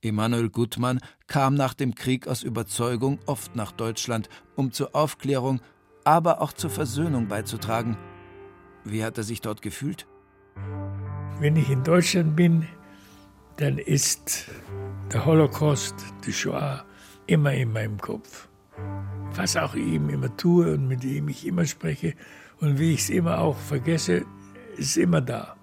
[0.02, 5.62] Emanuel Gutmann kam nach dem Krieg aus Überzeugung oft nach Deutschland, um zur Aufklärung,
[6.04, 7.98] aber auch zur Versöhnung beizutragen.
[8.84, 10.08] Wie hat er sich dort gefühlt?
[11.40, 12.68] Wenn ich in Deutschland bin,
[13.58, 14.50] dann ist
[15.12, 16.86] der Holocaust, die Shoah
[17.28, 18.50] immer in meinem Kopf
[19.36, 22.14] was auch ich ihm immer tue und mit ihm ich immer spreche
[22.60, 24.26] und wie ich es immer auch vergesse,
[24.78, 25.56] ist immer da.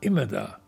[0.00, 0.58] Immer da.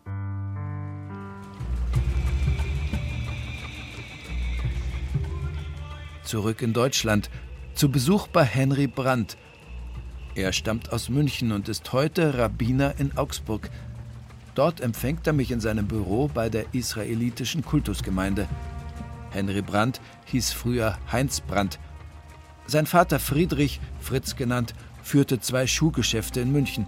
[6.28, 7.30] Zurück in Deutschland,
[7.74, 9.38] zu Besuch bei Henry Brandt.
[10.34, 13.70] Er stammt aus München und ist heute Rabbiner in Augsburg.
[14.54, 18.46] Dort empfängt er mich in seinem Büro bei der israelitischen Kultusgemeinde.
[19.30, 21.78] Henry Brandt hieß früher Heinz Brandt
[22.70, 26.86] sein Vater Friedrich, Fritz genannt, führte zwei Schuhgeschäfte in München.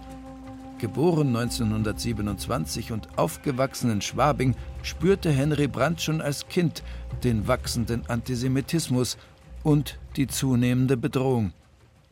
[0.77, 6.83] Geboren 1927 und aufgewachsen in Schwabing, spürte Henry Brandt schon als Kind
[7.23, 9.17] den wachsenden Antisemitismus
[9.63, 11.53] und die zunehmende Bedrohung.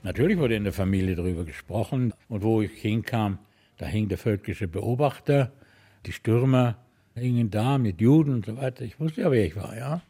[0.04, 3.40] Natürlich wurde in der Familie darüber gesprochen und wo ich hinkam,
[3.78, 5.52] da hing der völkische Beobachter,
[6.06, 6.78] die Stürmer
[7.16, 8.84] hingen da mit Juden und so weiter.
[8.84, 10.02] Ich wusste ja, wer ich war, ja.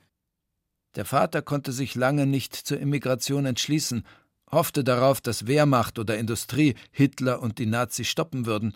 [0.96, 4.04] Der Vater konnte sich lange nicht zur Immigration entschließen,
[4.52, 8.74] hoffte darauf, dass Wehrmacht oder Industrie Hitler und die Nazis stoppen würden.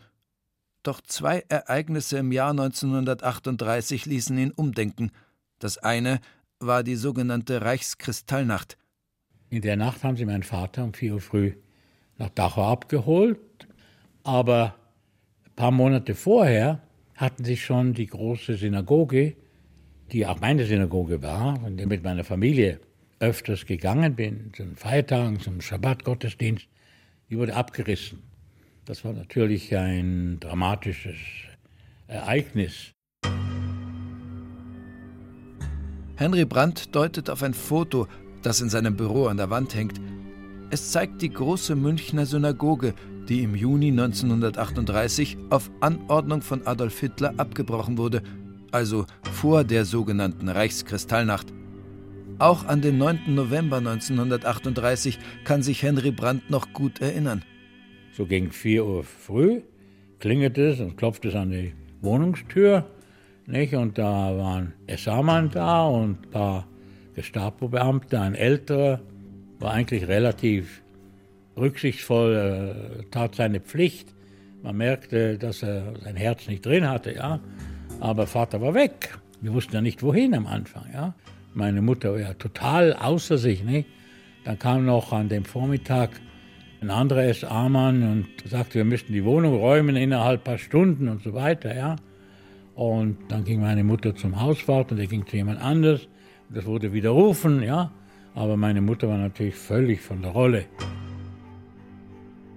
[0.84, 5.12] Doch zwei Ereignisse im Jahr 1938 ließen ihn umdenken.
[5.60, 6.20] Das eine
[6.66, 8.78] war die sogenannte Reichskristallnacht.
[9.50, 11.54] In der Nacht haben sie meinen Vater um vier Uhr früh
[12.18, 13.40] nach Dachau abgeholt,
[14.24, 14.76] aber
[15.46, 16.82] ein paar Monate vorher
[17.16, 19.36] hatten sie schon die große Synagoge
[20.14, 22.80] die auch meine Synagoge war und ich mit meiner Familie
[23.20, 26.68] öfters gegangen bin, zum Feiertagen, zum Schabbat-Gottesdienst,
[27.30, 28.22] die wurde abgerissen.
[28.86, 31.18] Das war natürlich ein dramatisches
[32.08, 32.92] Ereignis.
[36.16, 38.08] Henry Brandt deutet auf ein Foto,
[38.42, 40.00] das in seinem Büro an der Wand hängt.
[40.70, 42.94] Es zeigt die große Münchner Synagoge,
[43.30, 48.22] die im Juni 1938 auf Anordnung von Adolf Hitler abgebrochen wurde
[48.74, 51.54] also vor der sogenannten Reichskristallnacht.
[52.40, 53.36] Auch an den 9.
[53.36, 57.44] November 1938 kann sich Henry Brandt noch gut erinnern.
[58.14, 59.62] So gegen 4 Uhr früh
[60.20, 62.86] klingelt es und klopft es an die Wohnungstür.
[63.46, 63.74] Nicht?
[63.74, 66.68] Und da waren SA-Mann da und ein paar
[67.16, 69.02] Gestapo-Beamte, ein älterer,
[69.60, 70.82] war eigentlich relativ
[71.58, 74.14] rücksichtsvoll, äh, tat seine Pflicht.
[74.62, 77.40] Man merkte, dass er sein Herz nicht drin hatte, ja.
[78.00, 79.18] Aber Vater war weg.
[79.42, 80.86] Wir wussten ja nicht, wohin am Anfang.
[80.94, 81.14] Ja?
[81.54, 83.64] Meine Mutter war ja total außer sich.
[83.64, 83.88] Nicht?
[84.46, 86.10] Dann kam noch an dem Vormittag
[86.82, 91.24] ein anderer SA-Mann und sagte, wir müssten die Wohnung räumen innerhalb ein paar Stunden und
[91.24, 91.76] so weiter.
[91.76, 91.96] Ja?
[92.76, 96.08] Und dann ging meine Mutter zum Hauswart und der ging zu jemand anders.
[96.50, 97.92] Das wurde widerrufen, ja.
[98.36, 100.66] Aber meine Mutter war natürlich völlig von der Rolle.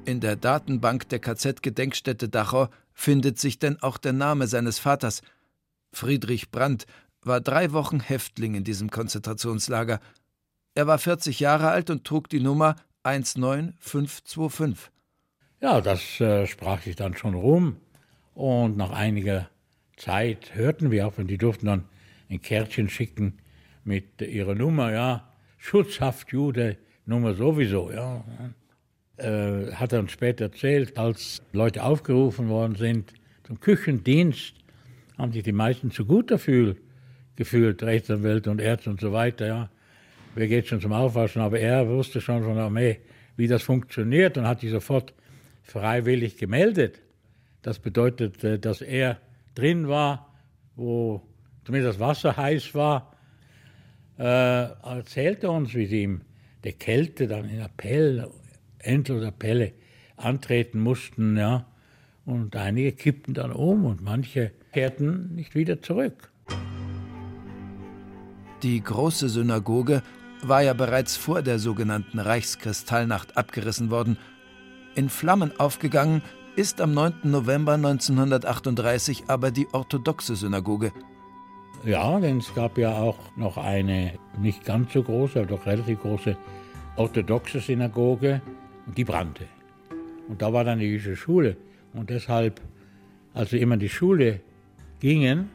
[0.07, 5.23] In der Datenbank der KZ-Gedenkstätte Dachau findet sich denn auch der Name seines Vaters,
[5.93, 6.87] Friedrich Brandt
[7.23, 10.01] war drei Wochen Häftling in diesem Konzentrationslager.
[10.75, 14.91] Er war 40 Jahre alt und trug die Nummer 19525.
[15.61, 17.77] Ja, das äh, sprach sich dann schon rum.
[18.35, 19.49] Und nach einiger
[19.97, 21.85] Zeit hörten wir auch, und die durften dann
[22.31, 23.35] ein Kärtchen schicken
[23.85, 28.25] mit ihrer Nummer, ja, Schutzhaftjude, Nummer sowieso, ja.
[29.17, 34.55] Äh, hat er uns später erzählt, als Leute aufgerufen worden sind zum Küchendienst,
[35.17, 36.77] haben sich die meisten zu gut dafür
[37.37, 39.47] gefühlt, Rechtsanwälte und Ärzte und so weiter.
[39.47, 39.71] Ja.
[40.35, 41.41] Wer geht schon zum Aufwaschen?
[41.43, 42.99] Aber er wusste schon von der Armee,
[43.37, 45.15] wie das funktioniert und hat sich sofort
[45.63, 47.01] freiwillig gemeldet.
[47.63, 49.19] Das bedeutet, äh, dass er
[49.57, 50.33] drin war,
[50.77, 51.23] wo
[51.65, 53.13] zumindest das Wasser heiß war.
[54.19, 56.21] Äh, erzählte uns, wie sie ihm
[56.65, 58.29] der Kälte dann in Appell,
[58.79, 59.73] endloser Appelle
[60.17, 61.37] antreten mussten.
[61.37, 61.67] Ja.
[62.25, 66.31] Und einige kippten dann um und manche kehrten nicht wieder zurück.
[68.63, 70.03] Die große Synagoge
[70.43, 74.19] war ja bereits vor der sogenannten Reichskristallnacht abgerissen worden.
[74.95, 76.23] In Flammen aufgegangen
[76.57, 77.21] ist am 9.
[77.25, 80.91] November 1938 aber die orthodoxe Synagoge.
[81.85, 86.01] Ja, denn es gab ja auch noch eine nicht ganz so große, aber doch relativ
[86.01, 86.35] große
[86.97, 88.41] orthodoxe Synagoge
[88.87, 89.45] und die brannte.
[90.29, 91.59] Und da war dann die jüdische Schule.
[91.93, 92.61] Und deshalb,
[93.35, 94.41] als wir immer in die Schule
[94.99, 95.51] gingen,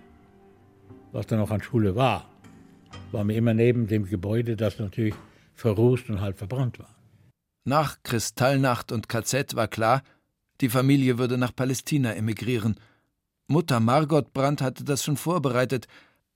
[1.11, 2.29] was dann noch an Schule war,
[3.11, 5.15] waren wir immer neben dem Gebäude, das natürlich
[5.55, 6.95] verrußt und halb verbrannt war.
[7.65, 10.03] Nach Kristallnacht und KZ war klar,
[10.61, 12.75] die Familie würde nach Palästina emigrieren.
[13.47, 15.87] Mutter Margot Brandt hatte das schon vorbereitet,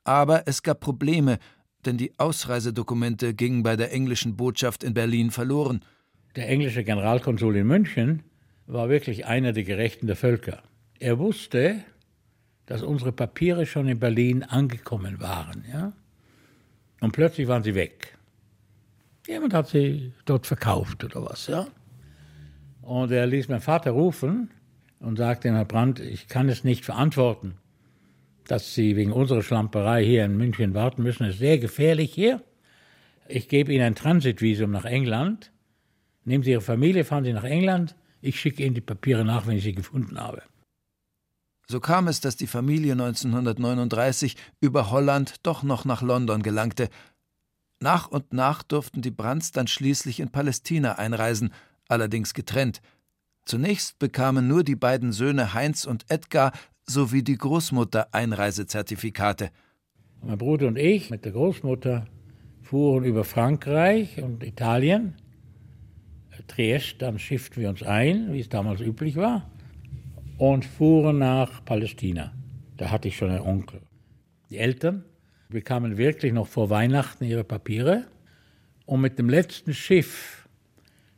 [0.03, 1.39] aber es gab Probleme,
[1.85, 5.83] denn die Ausreisedokumente gingen bei der englischen Botschaft in Berlin verloren.
[6.35, 8.23] Der englische Generalkonsul in München
[8.67, 10.63] war wirklich einer der Gerechten der Völker.
[10.99, 11.83] Er wusste,
[12.65, 15.63] dass unsere Papiere schon in Berlin angekommen waren.
[15.71, 15.93] Ja?
[16.99, 18.17] Und plötzlich waren sie weg.
[19.27, 21.47] Jemand hat sie dort verkauft oder was.
[21.47, 21.67] Ja?
[22.85, 24.51] Und er ließ meinen Vater rufen
[24.99, 27.55] und sagte, Herr Brandt, ich kann es nicht verantworten,
[28.45, 31.25] dass Sie wegen unserer Schlamperei hier in München warten müssen.
[31.25, 32.43] Es ist sehr gefährlich hier.
[33.27, 35.51] Ich gebe Ihnen ein Transitvisum nach England.
[36.25, 37.95] Nehmen Sie Ihre Familie, fahren Sie nach England.
[38.21, 40.43] Ich schicke Ihnen die Papiere nach, wenn ich sie gefunden habe.
[41.67, 46.89] So kam es, dass die Familie 1939 über Holland doch noch nach London gelangte.
[47.79, 51.51] Nach und nach durften die Brands dann schließlich in Palästina einreisen,
[51.87, 52.81] allerdings getrennt.
[53.45, 56.51] Zunächst bekamen nur die beiden Söhne Heinz und Edgar
[56.85, 59.51] sowie die Großmutter Einreisezertifikate.
[60.21, 62.07] Mein Bruder und ich mit der Großmutter
[62.61, 65.15] fuhren über Frankreich und Italien.
[66.47, 69.49] Triest, dann schifften wir uns ein, wie es damals üblich war
[70.37, 72.33] und fuhren nach Palästina.
[72.77, 73.81] Da hatte ich schon einen Onkel.
[74.49, 75.03] Die Eltern
[75.49, 78.05] bekamen wirklich noch vor Weihnachten ihre Papiere
[78.85, 80.44] und mit dem letzten Schiff,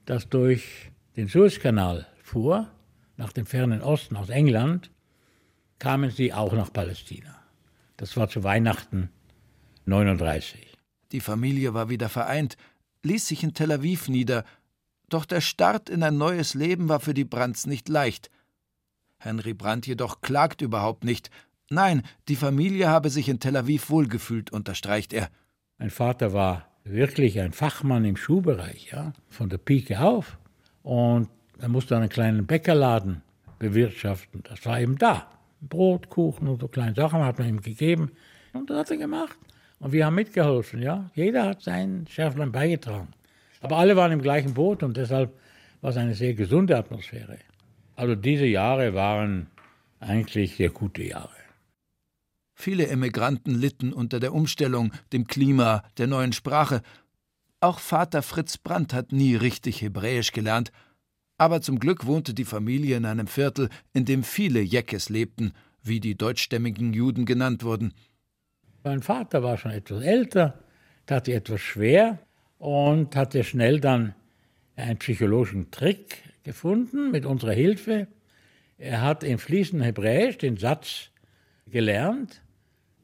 [0.08, 2.72] das durch den Suezkanal fuhr,
[3.18, 4.90] nach dem fernen Osten aus England,
[5.80, 7.36] kamen sie auch nach Palästina.
[7.98, 9.10] Das war zu Weihnachten
[9.86, 10.78] 39.
[11.12, 12.58] Die Familie war wieder vereint,
[13.04, 14.46] ließ sich in Tel Aviv nieder,
[15.10, 18.30] doch der Start in ein neues Leben war für die Brands nicht leicht.
[19.18, 21.32] Henry Brandt jedoch klagt überhaupt nicht.
[21.70, 25.30] Nein, die Familie habe sich in Tel Aviv wohlgefühlt, unterstreicht er.
[25.78, 30.38] Mein Vater war wirklich ein Fachmann im Schuhbereich, ja, von der Pike auf.
[30.84, 31.30] Und
[31.60, 33.22] er musste einen kleinen Bäckerladen
[33.60, 34.44] bewirtschaften.
[34.44, 35.28] Das war eben da.
[35.62, 38.12] Brot, Kuchen und so kleine Sachen hat man ihm gegeben.
[38.54, 39.38] Und das hat er gemacht.
[39.80, 41.10] Und wir haben mitgeholfen, ja.
[41.14, 43.10] Jeder hat sein Schärflein beigetragen.
[43.62, 45.32] Aber alle waren im gleichen Boot und deshalb
[45.82, 47.38] war es eine sehr gesunde Atmosphäre.
[47.96, 49.48] Also diese Jahre waren
[50.00, 51.30] eigentlich sehr gute Jahre.
[52.60, 56.82] Viele Emigranten litten unter der Umstellung, dem Klima, der neuen Sprache.
[57.60, 60.72] Auch Vater Fritz Brandt hat nie richtig Hebräisch gelernt.
[61.38, 65.54] Aber zum Glück wohnte die Familie in einem Viertel, in dem viele Jeckes lebten,
[65.84, 67.94] wie die deutschstämmigen Juden genannt wurden.
[68.84, 70.60] Mein Vater war schon etwas älter,
[71.06, 72.18] tat etwas schwer
[72.58, 74.16] und hatte schnell dann
[74.76, 78.08] einen psychologischen Trick gefunden mit unserer Hilfe.
[78.80, 81.12] Er hat in fließendem Hebräisch den Satz
[81.68, 82.42] gelernt.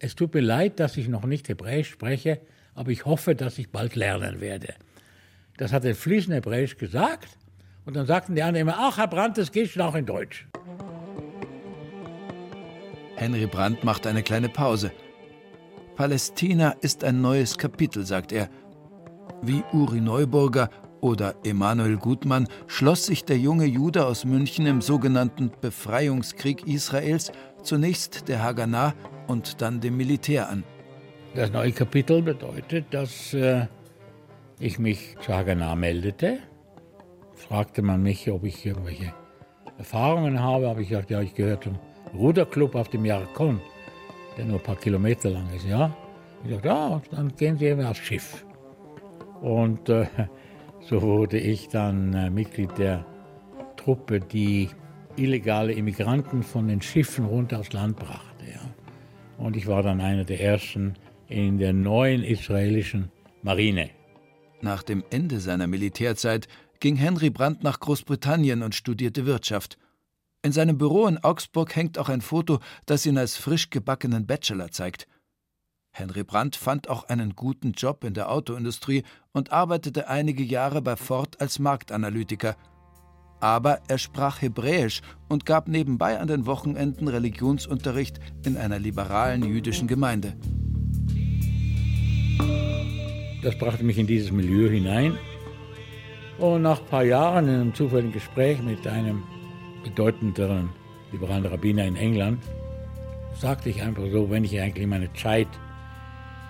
[0.04, 2.42] Es tut mir leid, dass ich noch nicht Hebräisch spreche,
[2.76, 4.74] aber ich hoffe, dass ich bald lernen werde.
[5.56, 7.30] Das hat er fließend Hebräisch gesagt.
[7.86, 10.46] Und dann sagten die anderen immer, ach, Herr Brandt, das geht schon auch in Deutsch.
[13.16, 14.92] Henry Brandt macht eine kleine Pause.
[15.96, 18.50] Palästina ist ein neues Kapitel, sagt er.
[19.42, 25.50] Wie Uri Neuburger oder Emanuel Gutmann schloss sich der junge Jude aus München im sogenannten
[25.62, 27.32] Befreiungskrieg Israels
[27.64, 28.94] zunächst der Haganah
[29.28, 30.64] und dann dem Militär an.
[31.36, 33.68] Das neue Kapitel bedeutet, dass äh,
[34.60, 36.40] ich mich zur Haganah meldete.
[37.34, 39.14] Fragte man mich, ob ich irgendwelche
[39.78, 41.80] Erfahrungen habe, habe ich gesagt, ja, ich gehöre zum
[42.14, 43.60] Ruderclub auf dem Yarkon,
[44.38, 45.96] der nur ein paar Kilometer lang ist, ja.
[46.44, 48.46] Ich sagte, ja, dann gehen Sie eben aufs Schiff.
[49.42, 50.06] Und äh,
[50.82, 53.06] so wurde ich dann äh, Mitglied der
[53.76, 54.70] Truppe, die
[55.16, 58.33] illegale Immigranten von den Schiffen runter aufs Land brachte.
[59.44, 60.96] Und ich war dann einer der ersten
[61.28, 63.90] in der neuen israelischen Marine.
[64.62, 66.48] Nach dem Ende seiner Militärzeit
[66.80, 69.78] ging Henry Brandt nach Großbritannien und studierte Wirtschaft.
[70.44, 74.72] In seinem Büro in Augsburg hängt auch ein Foto, das ihn als frisch gebackenen Bachelor
[74.72, 75.10] zeigt.
[75.92, 80.96] Henry Brandt fand auch einen guten Job in der Autoindustrie und arbeitete einige Jahre bei
[80.96, 82.56] Ford als Marktanalytiker.
[83.44, 89.90] Aber er sprach Hebräisch und gab nebenbei an den Wochenenden Religionsunterricht in einer liberalen jüdischen
[89.90, 90.32] Gemeinde.
[93.44, 95.18] Das brachte mich in dieses Milieu hinein.
[96.38, 99.24] Und nach ein paar Jahren in einem zufälligen Gespräch mit einem
[99.84, 100.70] bedeutenderen
[101.12, 102.42] liberalen Rabbiner in England
[103.38, 105.50] sagte ich einfach so, wenn ich eigentlich meine Zeit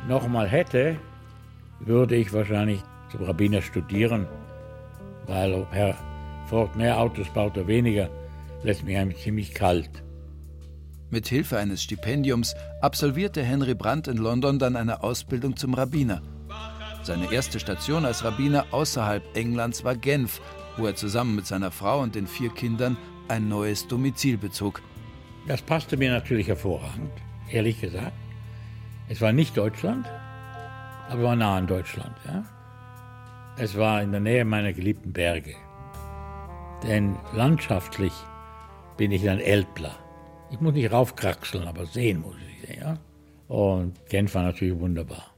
[0.07, 0.97] nochmal hätte,
[1.79, 4.27] würde ich wahrscheinlich zum Rabbiner studieren,
[5.25, 5.97] weil Herr
[6.53, 8.11] Ford mehr Autos baut oder weniger,
[8.61, 9.89] lässt mich eigentlich ziemlich kalt.
[11.09, 16.21] Mit Hilfe eines Stipendiums absolvierte Henry Brandt in London dann eine Ausbildung zum Rabbiner.
[17.01, 20.41] Seine erste Station als Rabbiner außerhalb Englands war Genf,
[20.77, 22.97] wo er zusammen mit seiner Frau und den vier Kindern
[23.29, 24.83] ein neues Domizil bezog.
[25.47, 27.13] Das passte mir natürlich hervorragend,
[27.49, 28.13] ehrlich gesagt.
[29.09, 30.05] Es war nicht Deutschland,
[31.09, 32.15] aber war nah an Deutschland.
[32.27, 32.45] Ja?
[33.57, 35.55] Es war in der Nähe meiner geliebten Berge.
[36.83, 38.13] Denn landschaftlich
[38.97, 39.97] bin ich ein Elbler.
[40.51, 42.75] Ich muss nicht raufkraxeln, aber sehen muss ich.
[42.77, 42.99] Ja?
[43.47, 45.33] Und Genf war natürlich wunderbar.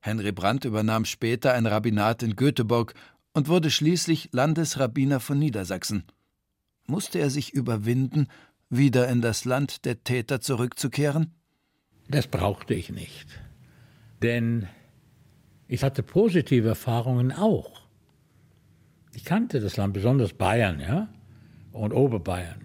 [0.00, 2.94] Henry Brandt übernahm später ein Rabbinat in Göteborg
[3.32, 6.04] und wurde schließlich Landesrabbiner von Niedersachsen.
[6.86, 8.28] Musste er sich überwinden,
[8.70, 11.34] wieder in das Land der Täter zurückzukehren?
[12.08, 13.40] Das brauchte ich nicht.
[14.22, 14.68] Denn
[15.66, 17.77] ich hatte positive Erfahrungen auch.
[19.18, 21.08] Ich kannte das Land, besonders Bayern, ja,
[21.72, 22.64] und Oberbayern.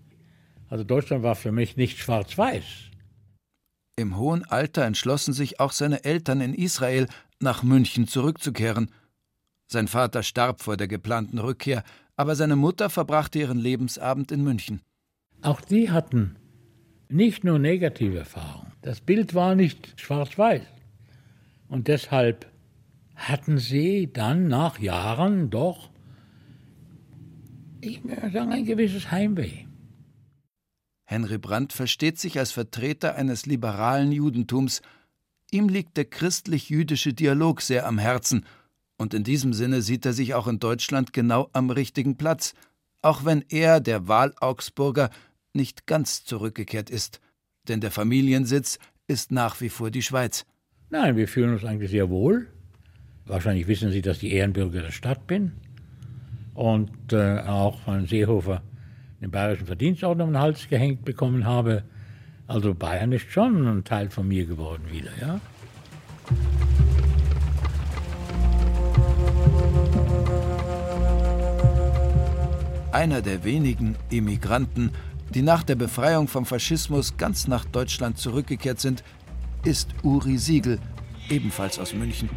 [0.69, 2.63] Also Deutschland war für mich nicht schwarz-weiß.
[3.95, 7.07] Im hohen Alter entschlossen sich auch seine Eltern in Israel,
[7.39, 8.91] nach München zurückzukehren.
[9.65, 11.83] Sein Vater starb vor der geplanten Rückkehr,
[12.15, 14.83] aber seine Mutter verbrachte ihren Lebensabend in München.
[15.41, 16.35] Auch die hatten
[17.09, 18.73] nicht nur negative Erfahrungen.
[18.83, 20.61] Das Bild war nicht schwarz-weiß.
[21.67, 22.45] Und deshalb
[23.15, 25.89] hatten sie dann nach Jahren doch,
[27.83, 29.65] ich würde sagen, ein gewisses Heimweh.
[31.05, 34.81] Henry Brandt versteht sich als Vertreter eines liberalen Judentums.
[35.51, 38.45] Ihm liegt der christlich-jüdische Dialog sehr am Herzen,
[38.95, 42.53] und in diesem Sinne sieht er sich auch in Deutschland genau am richtigen Platz,
[43.01, 45.09] auch wenn er, der Wahlaugsburger,
[45.51, 47.19] nicht ganz zurückgekehrt ist.
[47.67, 50.45] Denn der Familiensitz ist nach wie vor die Schweiz.
[50.89, 52.47] Nein, wir fühlen uns eigentlich sehr wohl.
[53.25, 55.53] Wahrscheinlich wissen Sie, dass ich Ehrenbürger der Stadt bin
[56.53, 58.61] und äh, auch von Seehofer
[59.21, 61.83] den Bayerischen Verdienstorden um den Hals gehängt bekommen habe.
[62.47, 65.39] Also Bayern ist schon ein Teil von mir geworden wieder, ja.
[72.91, 74.91] Einer der wenigen Immigranten,
[75.33, 79.03] die nach der Befreiung vom Faschismus ganz nach Deutschland zurückgekehrt sind,
[79.63, 80.79] ist Uri Siegel,
[81.29, 82.29] ebenfalls aus München.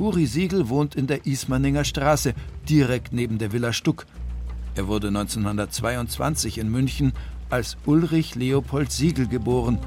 [0.00, 2.32] Uri Siegel wohnt in der Ismaninger Straße,
[2.66, 4.06] direkt neben der Villa Stuck.
[4.74, 7.12] Er wurde 1922 in München
[7.50, 9.78] als Ulrich Leopold Siegel geboren.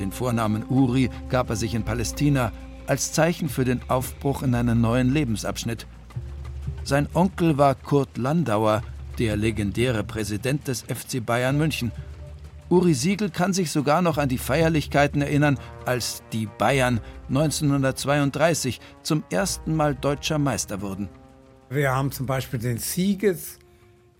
[0.00, 2.50] Den Vornamen Uri gab er sich in Palästina
[2.88, 5.86] als Zeichen für den Aufbruch in einen neuen Lebensabschnitt.
[6.82, 8.82] Sein Onkel war Kurt Landauer,
[9.20, 11.92] der legendäre Präsident des FC Bayern München.
[12.72, 19.24] Uri Siegel kann sich sogar noch an die Feierlichkeiten erinnern, als die Bayern 1932 zum
[19.30, 21.10] ersten Mal deutscher Meister wurden.
[21.68, 23.58] Wir haben zum Beispiel den Sieges,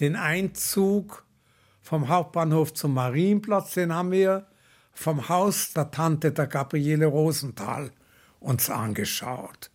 [0.00, 1.24] den Einzug
[1.80, 4.46] vom Hauptbahnhof zum Marienplatz, den haben wir
[4.92, 7.90] vom Haus der Tante der Gabriele Rosenthal
[8.38, 9.70] uns angeschaut.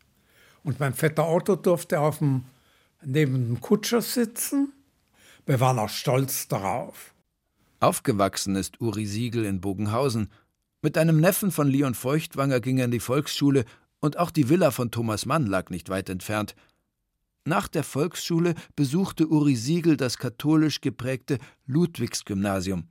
[0.63, 2.45] Und mein Vetter Otto durfte auf dem,
[3.03, 4.71] neben dem Kutscher sitzen.
[5.47, 7.15] Wir waren auch stolz darauf.
[7.79, 10.31] Aufgewachsen ist Uri Siegel in Bogenhausen.
[10.81, 13.65] Mit einem Neffen von Leon Feuchtwanger ging er in die Volksschule
[13.99, 16.55] und auch die Villa von Thomas Mann lag nicht weit entfernt.
[17.45, 22.87] Nach der Volksschule besuchte Uri Siegel das katholisch geprägte Ludwigsgymnasium.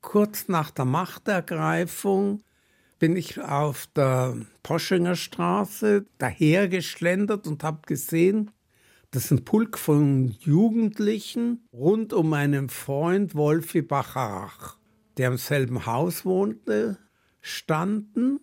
[0.00, 2.42] Kurz nach der Machtergreifung
[2.98, 8.50] bin ich auf der Poschinger Straße dahergeschlendert und habe gesehen,
[9.10, 14.78] dass ein Pulk von Jugendlichen rund um meinen Freund Wolfi Bacharach,
[15.16, 16.98] der im selben Haus wohnte,
[17.40, 18.40] standen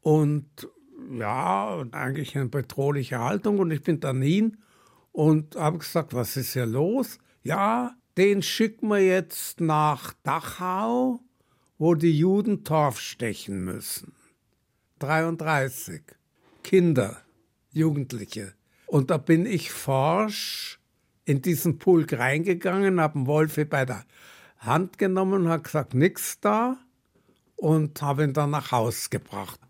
[0.00, 0.68] und
[1.12, 3.58] ja, eigentlich eine bedrohliche Haltung.
[3.58, 4.58] Und ich bin dann hin
[5.12, 7.18] und habe gesagt, was ist hier los?
[7.42, 11.20] Ja, den schicken wir jetzt nach Dachau,
[11.78, 14.14] wo die Juden Torf stechen müssen.
[14.98, 16.02] 33
[16.62, 17.22] Kinder,
[17.70, 18.55] Jugendliche.
[18.86, 20.78] Und da bin ich forsch
[21.24, 24.04] in diesen Pulk reingegangen, habe einen Wolfi bei der
[24.58, 26.76] Hand genommen habe gesagt, nix da
[27.56, 29.60] und habe ihn dann nach Haus gebracht.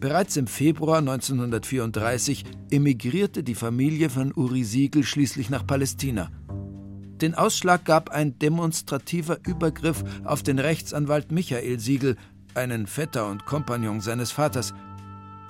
[0.00, 6.30] Bereits im Februar 1934 emigrierte die Familie von Uri Siegel schließlich nach Palästina.
[7.20, 12.16] Den Ausschlag gab ein demonstrativer Übergriff auf den Rechtsanwalt Michael Siegel,
[12.54, 14.72] einen Vetter und Kompagnon seines Vaters.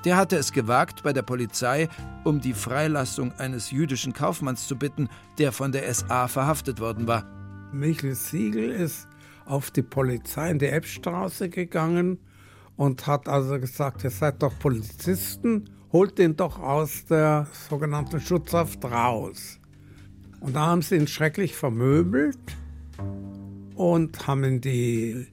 [0.05, 1.88] Der hatte es gewagt, bei der Polizei
[2.24, 7.24] um die Freilassung eines jüdischen Kaufmanns zu bitten, der von der SA verhaftet worden war.
[7.72, 9.09] Michel Siegel ist
[9.44, 12.18] auf die Polizei in die Eppstraße gegangen
[12.76, 18.84] und hat also gesagt, ihr seid doch Polizisten, holt den doch aus der sogenannten Schutzhaft
[18.84, 19.59] raus.
[20.40, 22.38] Und da haben sie ihn schrecklich vermöbelt
[23.74, 25.26] und haben ihn die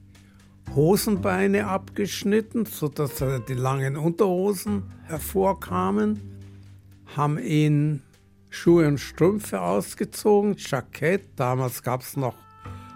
[0.74, 6.20] Hosenbeine abgeschnitten, sodass die langen Unterhosen hervorkamen,
[7.16, 8.02] haben ihn
[8.50, 12.34] Schuhe und Strümpfe ausgezogen, Jackett, damals gab es noch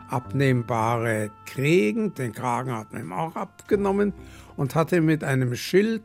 [0.09, 4.13] abnehmbare Krägen, den Kragen hat man ihm auch abgenommen
[4.57, 6.03] und hat ihn mit einem Schild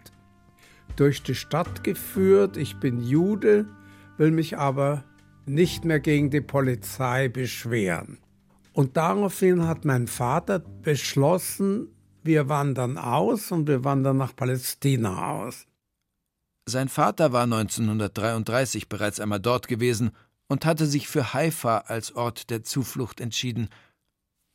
[0.96, 3.66] durch die Stadt geführt, ich bin Jude,
[4.18, 5.04] will mich aber
[5.46, 8.18] nicht mehr gegen die Polizei beschweren.
[8.76, 11.88] Und daraufhin hat mein Vater beschlossen,
[12.24, 15.66] wir wandern aus und wir wandern nach Palästina aus.
[16.66, 20.12] Sein Vater war 1933 bereits einmal dort gewesen
[20.48, 23.70] und hatte sich für Haifa als Ort der Zuflucht entschieden.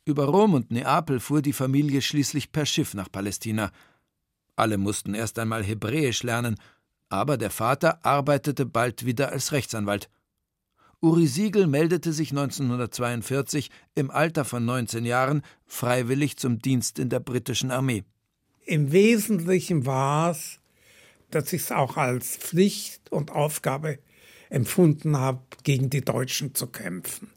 [0.05, 3.71] Über Rom und Neapel fuhr die Familie schließlich per Schiff nach Palästina.
[4.55, 6.57] Alle mussten erst einmal Hebräisch lernen,
[7.09, 10.09] aber der Vater arbeitete bald wieder als Rechtsanwalt.
[11.03, 17.19] Uri Siegel meldete sich 1942 im Alter von 19 Jahren freiwillig zum Dienst in der
[17.19, 18.03] britischen Armee.
[18.65, 20.59] Im Wesentlichen war es,
[21.31, 23.97] dass ich es auch als Pflicht und Aufgabe
[24.51, 27.31] empfunden habe, gegen die Deutschen zu kämpfen.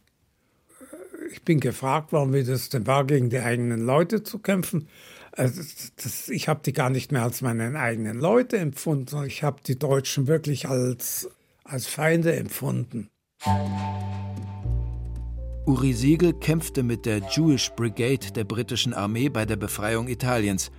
[1.32, 4.88] Ich bin gefragt worden, wie das denn war, gegen die eigenen Leute zu kämpfen.
[5.32, 5.62] Also
[5.96, 9.78] das, ich habe die gar nicht mehr als meine eigenen Leute empfunden, ich habe die
[9.78, 11.30] Deutschen wirklich als,
[11.64, 13.08] als Feinde empfunden.
[15.66, 20.70] Uri Siegel kämpfte mit der Jewish Brigade der britischen Armee bei der Befreiung Italiens.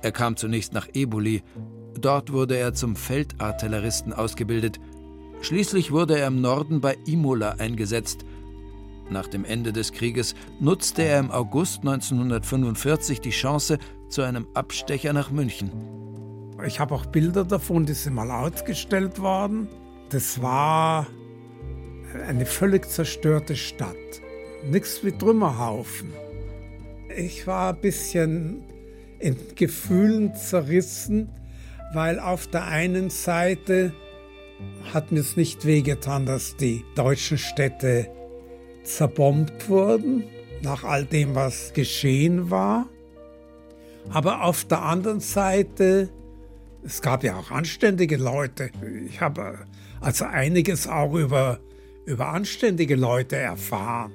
[0.00, 1.42] Er kam zunächst nach Eboli.
[2.00, 4.78] Dort wurde er zum Feldartilleristen ausgebildet.
[5.40, 8.24] Schließlich wurde er im Norden bei Imola eingesetzt.
[9.10, 13.78] Nach dem Ende des Krieges nutzte er im August 1945 die Chance
[14.08, 15.70] zu einem Abstecher nach München.
[16.66, 19.68] Ich habe auch Bilder davon, die sind mal ausgestellt worden.
[20.10, 21.06] Das war
[22.26, 23.96] eine völlig zerstörte Stadt.
[24.70, 26.12] Nichts wie Trümmerhaufen.
[27.16, 28.64] Ich war ein bisschen
[29.18, 31.30] in Gefühlen zerrissen,
[31.92, 33.92] weil auf der einen Seite
[34.92, 38.08] hat mir es nicht wehgetan, dass die deutschen Städte
[38.82, 40.24] zerbombt wurden,
[40.62, 42.86] nach all dem, was geschehen war.
[44.10, 46.08] Aber auf der anderen Seite,
[46.82, 48.70] es gab ja auch anständige Leute.
[49.06, 49.58] Ich habe
[50.00, 51.60] also einiges auch über
[52.08, 54.12] über anständige Leute erfahren.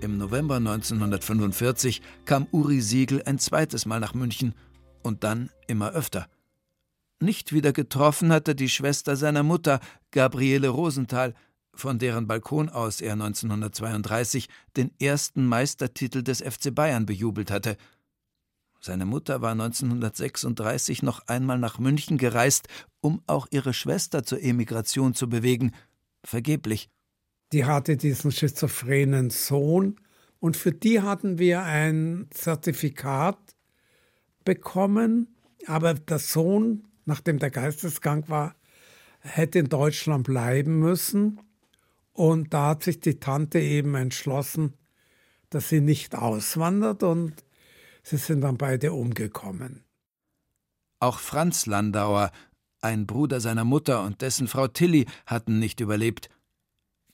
[0.00, 4.54] Im November 1945 kam Uri Siegel ein zweites Mal nach München
[5.02, 6.28] und dann immer öfter.
[7.20, 11.34] Nicht wieder getroffen hatte die Schwester seiner Mutter, Gabriele Rosenthal,
[11.74, 17.76] von deren Balkon aus er 1932 den ersten Meistertitel des FC Bayern bejubelt hatte.
[18.80, 22.66] Seine Mutter war 1936 noch einmal nach München gereist,
[23.00, 25.72] um auch ihre Schwester zur Emigration zu bewegen–
[26.24, 26.90] vergeblich.
[27.52, 29.96] Die hatte diesen schizophrenen Sohn
[30.40, 33.38] und für die hatten wir ein Zertifikat
[34.44, 38.56] bekommen, aber der Sohn, nachdem der Geistesgang war,
[39.20, 41.40] hätte in Deutschland bleiben müssen.
[42.12, 44.74] Und da hat sich die Tante eben entschlossen,
[45.50, 47.44] dass sie nicht auswandert und
[48.02, 49.84] sie sind dann beide umgekommen.
[50.98, 52.32] Auch Franz Landauer
[52.82, 56.28] ein Bruder seiner Mutter und dessen Frau Tilly hatten nicht überlebt.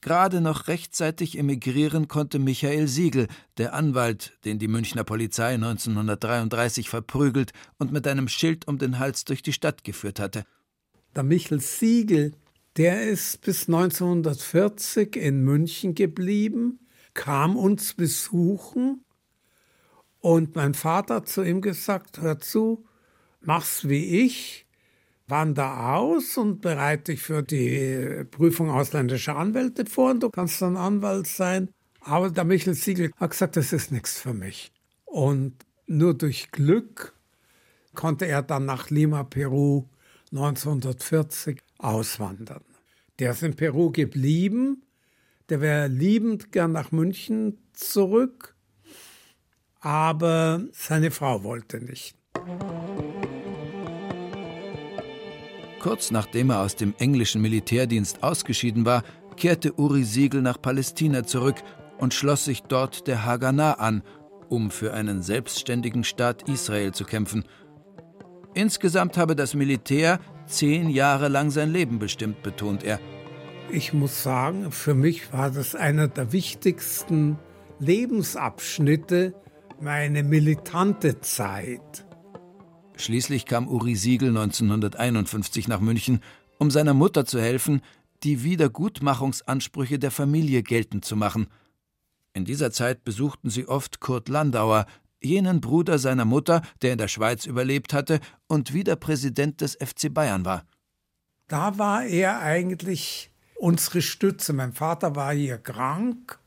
[0.01, 7.51] Gerade noch rechtzeitig emigrieren konnte Michael Siegel, der Anwalt, den die Münchner Polizei 1933 verprügelt
[7.77, 10.45] und mit einem Schild um den Hals durch die Stadt geführt hatte.
[11.15, 12.33] Der Michael Siegel,
[12.77, 16.79] der ist bis 1940 in München geblieben,
[17.13, 19.03] kam uns besuchen
[20.19, 22.85] und mein Vater hat zu ihm gesagt: Hör zu,
[23.41, 24.65] mach's wie ich,
[25.29, 30.77] wander aus und bereite dich für die Prüfung ausländischer Anwälte vor und du kannst dann
[30.77, 31.69] Anwalt sein.
[32.01, 34.71] Aber der Michel Siegel hat gesagt, das ist nichts für mich.
[35.05, 35.53] Und
[35.85, 37.13] nur durch Glück
[37.93, 39.85] konnte er dann nach Lima, Peru
[40.31, 42.63] 1940 auswandern.
[43.19, 44.83] Der ist in Peru geblieben.
[45.49, 48.55] Der wäre liebend gern nach München zurück,
[49.79, 52.15] aber seine Frau wollte nicht.
[55.79, 59.03] Kurz nachdem er aus dem englischen Militärdienst ausgeschieden war,
[59.37, 61.55] kehrte Uri Siegel nach Palästina zurück
[61.97, 64.03] und schloss sich dort der Haganah an,
[64.49, 67.45] um für einen selbstständigen Staat Israel zu kämpfen.
[68.53, 72.99] Insgesamt habe das Militär zehn Jahre lang sein Leben bestimmt, betont er.
[73.71, 77.37] Ich muss sagen, für mich war das einer der wichtigsten
[77.79, 79.35] Lebensabschnitte,
[79.79, 82.05] meine militante Zeit.
[82.99, 86.19] Schließlich kam Uri Siegel 1951 nach München,
[86.57, 87.81] um seiner Mutter zu helfen,
[88.23, 91.47] die Wiedergutmachungsansprüche der Familie geltend zu machen.
[92.33, 94.85] In dieser Zeit besuchten sie oft Kurt Landauer,
[95.21, 100.13] jenen Bruder seiner Mutter, der in der Schweiz überlebt hatte und wieder Präsident des FC
[100.13, 100.65] Bayern war.
[101.47, 104.51] Da war er eigentlich unsere Stütze.
[104.51, 106.37] Mein Vater war hier krank.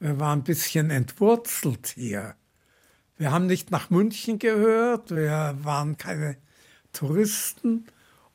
[0.00, 2.36] Wir waren ein bisschen entwurzelt hier.
[3.16, 6.36] Wir haben nicht nach München gehört, wir waren keine
[6.92, 7.86] Touristen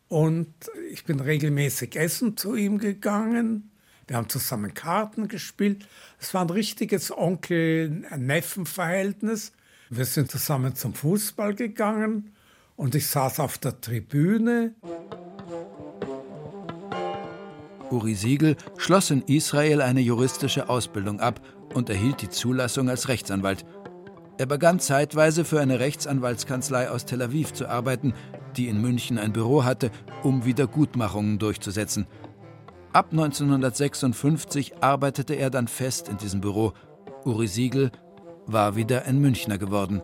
[0.07, 0.47] und
[0.91, 3.71] ich bin regelmäßig essen zu ihm gegangen.
[4.07, 5.85] Wir haben zusammen Karten gespielt.
[6.17, 9.51] Es war ein richtiges Onkel-Neffen-Verhältnis.
[9.89, 12.31] Wir sind zusammen zum Fußball gegangen
[12.77, 14.75] und ich saß auf der Tribüne.
[17.91, 21.41] Uri Siegel schloss in Israel eine juristische Ausbildung ab
[21.73, 23.65] und erhielt die Zulassung als Rechtsanwalt.
[24.39, 28.13] Er begann zeitweise für eine Rechtsanwaltskanzlei aus Tel Aviv zu arbeiten,
[28.55, 29.91] die in München ein Büro hatte,
[30.23, 32.07] um Wiedergutmachungen durchzusetzen.
[32.93, 36.71] Ab 1956 arbeitete er dann fest in diesem Büro.
[37.25, 37.91] Uri Siegel
[38.45, 40.01] war wieder ein Münchner geworden.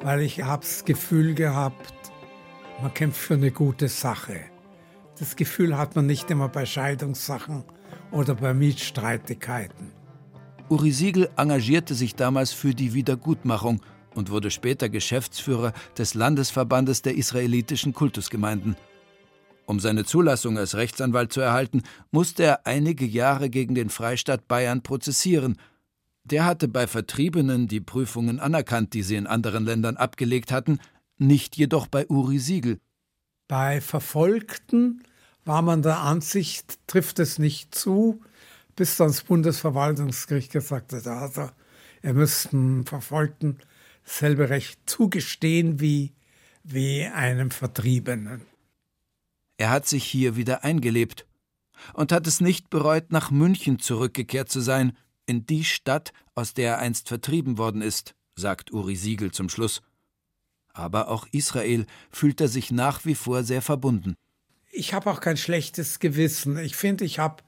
[0.00, 2.10] Weil ich das Gefühl gehabt,
[2.80, 4.40] man kämpft für eine gute Sache.
[5.18, 7.64] Das Gefühl hat man nicht immer bei Scheidungssachen
[8.12, 9.92] oder bei Mietstreitigkeiten.
[10.68, 13.80] Uri Siegel engagierte sich damals für die Wiedergutmachung
[14.14, 18.76] und wurde später Geschäftsführer des Landesverbandes der israelitischen Kultusgemeinden.
[19.66, 24.82] Um seine Zulassung als Rechtsanwalt zu erhalten, musste er einige Jahre gegen den Freistaat Bayern
[24.82, 25.58] prozessieren–
[26.24, 30.78] der hatte bei Vertriebenen die Prüfungen anerkannt, die sie in anderen Ländern abgelegt hatten,
[31.18, 32.80] nicht jedoch bei Uri Siegel.
[33.46, 35.02] Bei Verfolgten
[35.44, 38.22] war man der Ansicht, trifft es nicht zu,
[38.76, 41.50] bis das Bundesverwaltungsgericht gesagt hat, also
[42.02, 43.58] er müssten Verfolgten
[44.04, 46.12] dasselbe Recht zugestehen wie,
[46.62, 48.42] wie einem Vertriebenen.
[49.56, 51.26] Er hat sich hier wieder eingelebt
[51.92, 54.96] und hat es nicht bereut, nach München zurückgekehrt zu sein,
[55.26, 59.82] in die Stadt, aus der er einst vertrieben worden ist, sagt Uri Siegel zum Schluss.
[60.72, 64.16] Aber auch Israel fühlt er sich nach wie vor sehr verbunden.
[64.72, 66.58] Ich habe auch kein schlechtes Gewissen.
[66.58, 67.44] Ich finde, ich habe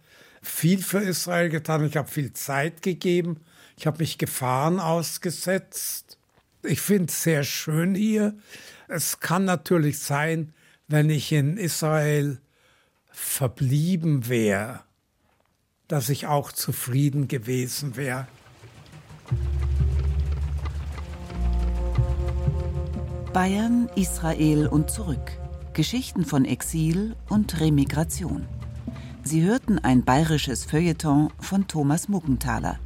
[0.46, 1.84] viel für Israel getan.
[1.84, 3.40] Ich habe viel Zeit gegeben.
[3.76, 6.18] Ich habe mich Gefahren ausgesetzt.
[6.62, 8.34] Ich finde es sehr schön hier.
[8.88, 10.54] Es kann natürlich sein,
[10.88, 12.40] wenn ich in Israel
[13.10, 14.80] verblieben wäre,
[15.88, 18.26] dass ich auch zufrieden gewesen wäre.
[23.32, 25.32] Bayern, Israel und zurück.
[25.74, 28.46] Geschichten von Exil und Remigration.
[29.26, 32.78] Sie hörten ein bayerisches Feuilleton von Thomas Muggenthaler.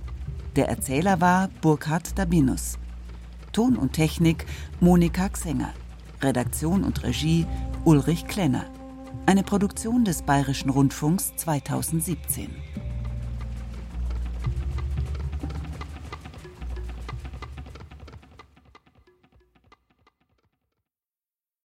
[0.56, 2.78] Der Erzähler war Burkhard Dabinus.
[3.52, 4.46] Ton und Technik
[4.80, 5.74] Monika Xenger.
[6.22, 7.46] Redaktion und Regie
[7.84, 8.64] Ulrich Klenner.
[9.26, 12.48] Eine Produktion des Bayerischen Rundfunks 2017.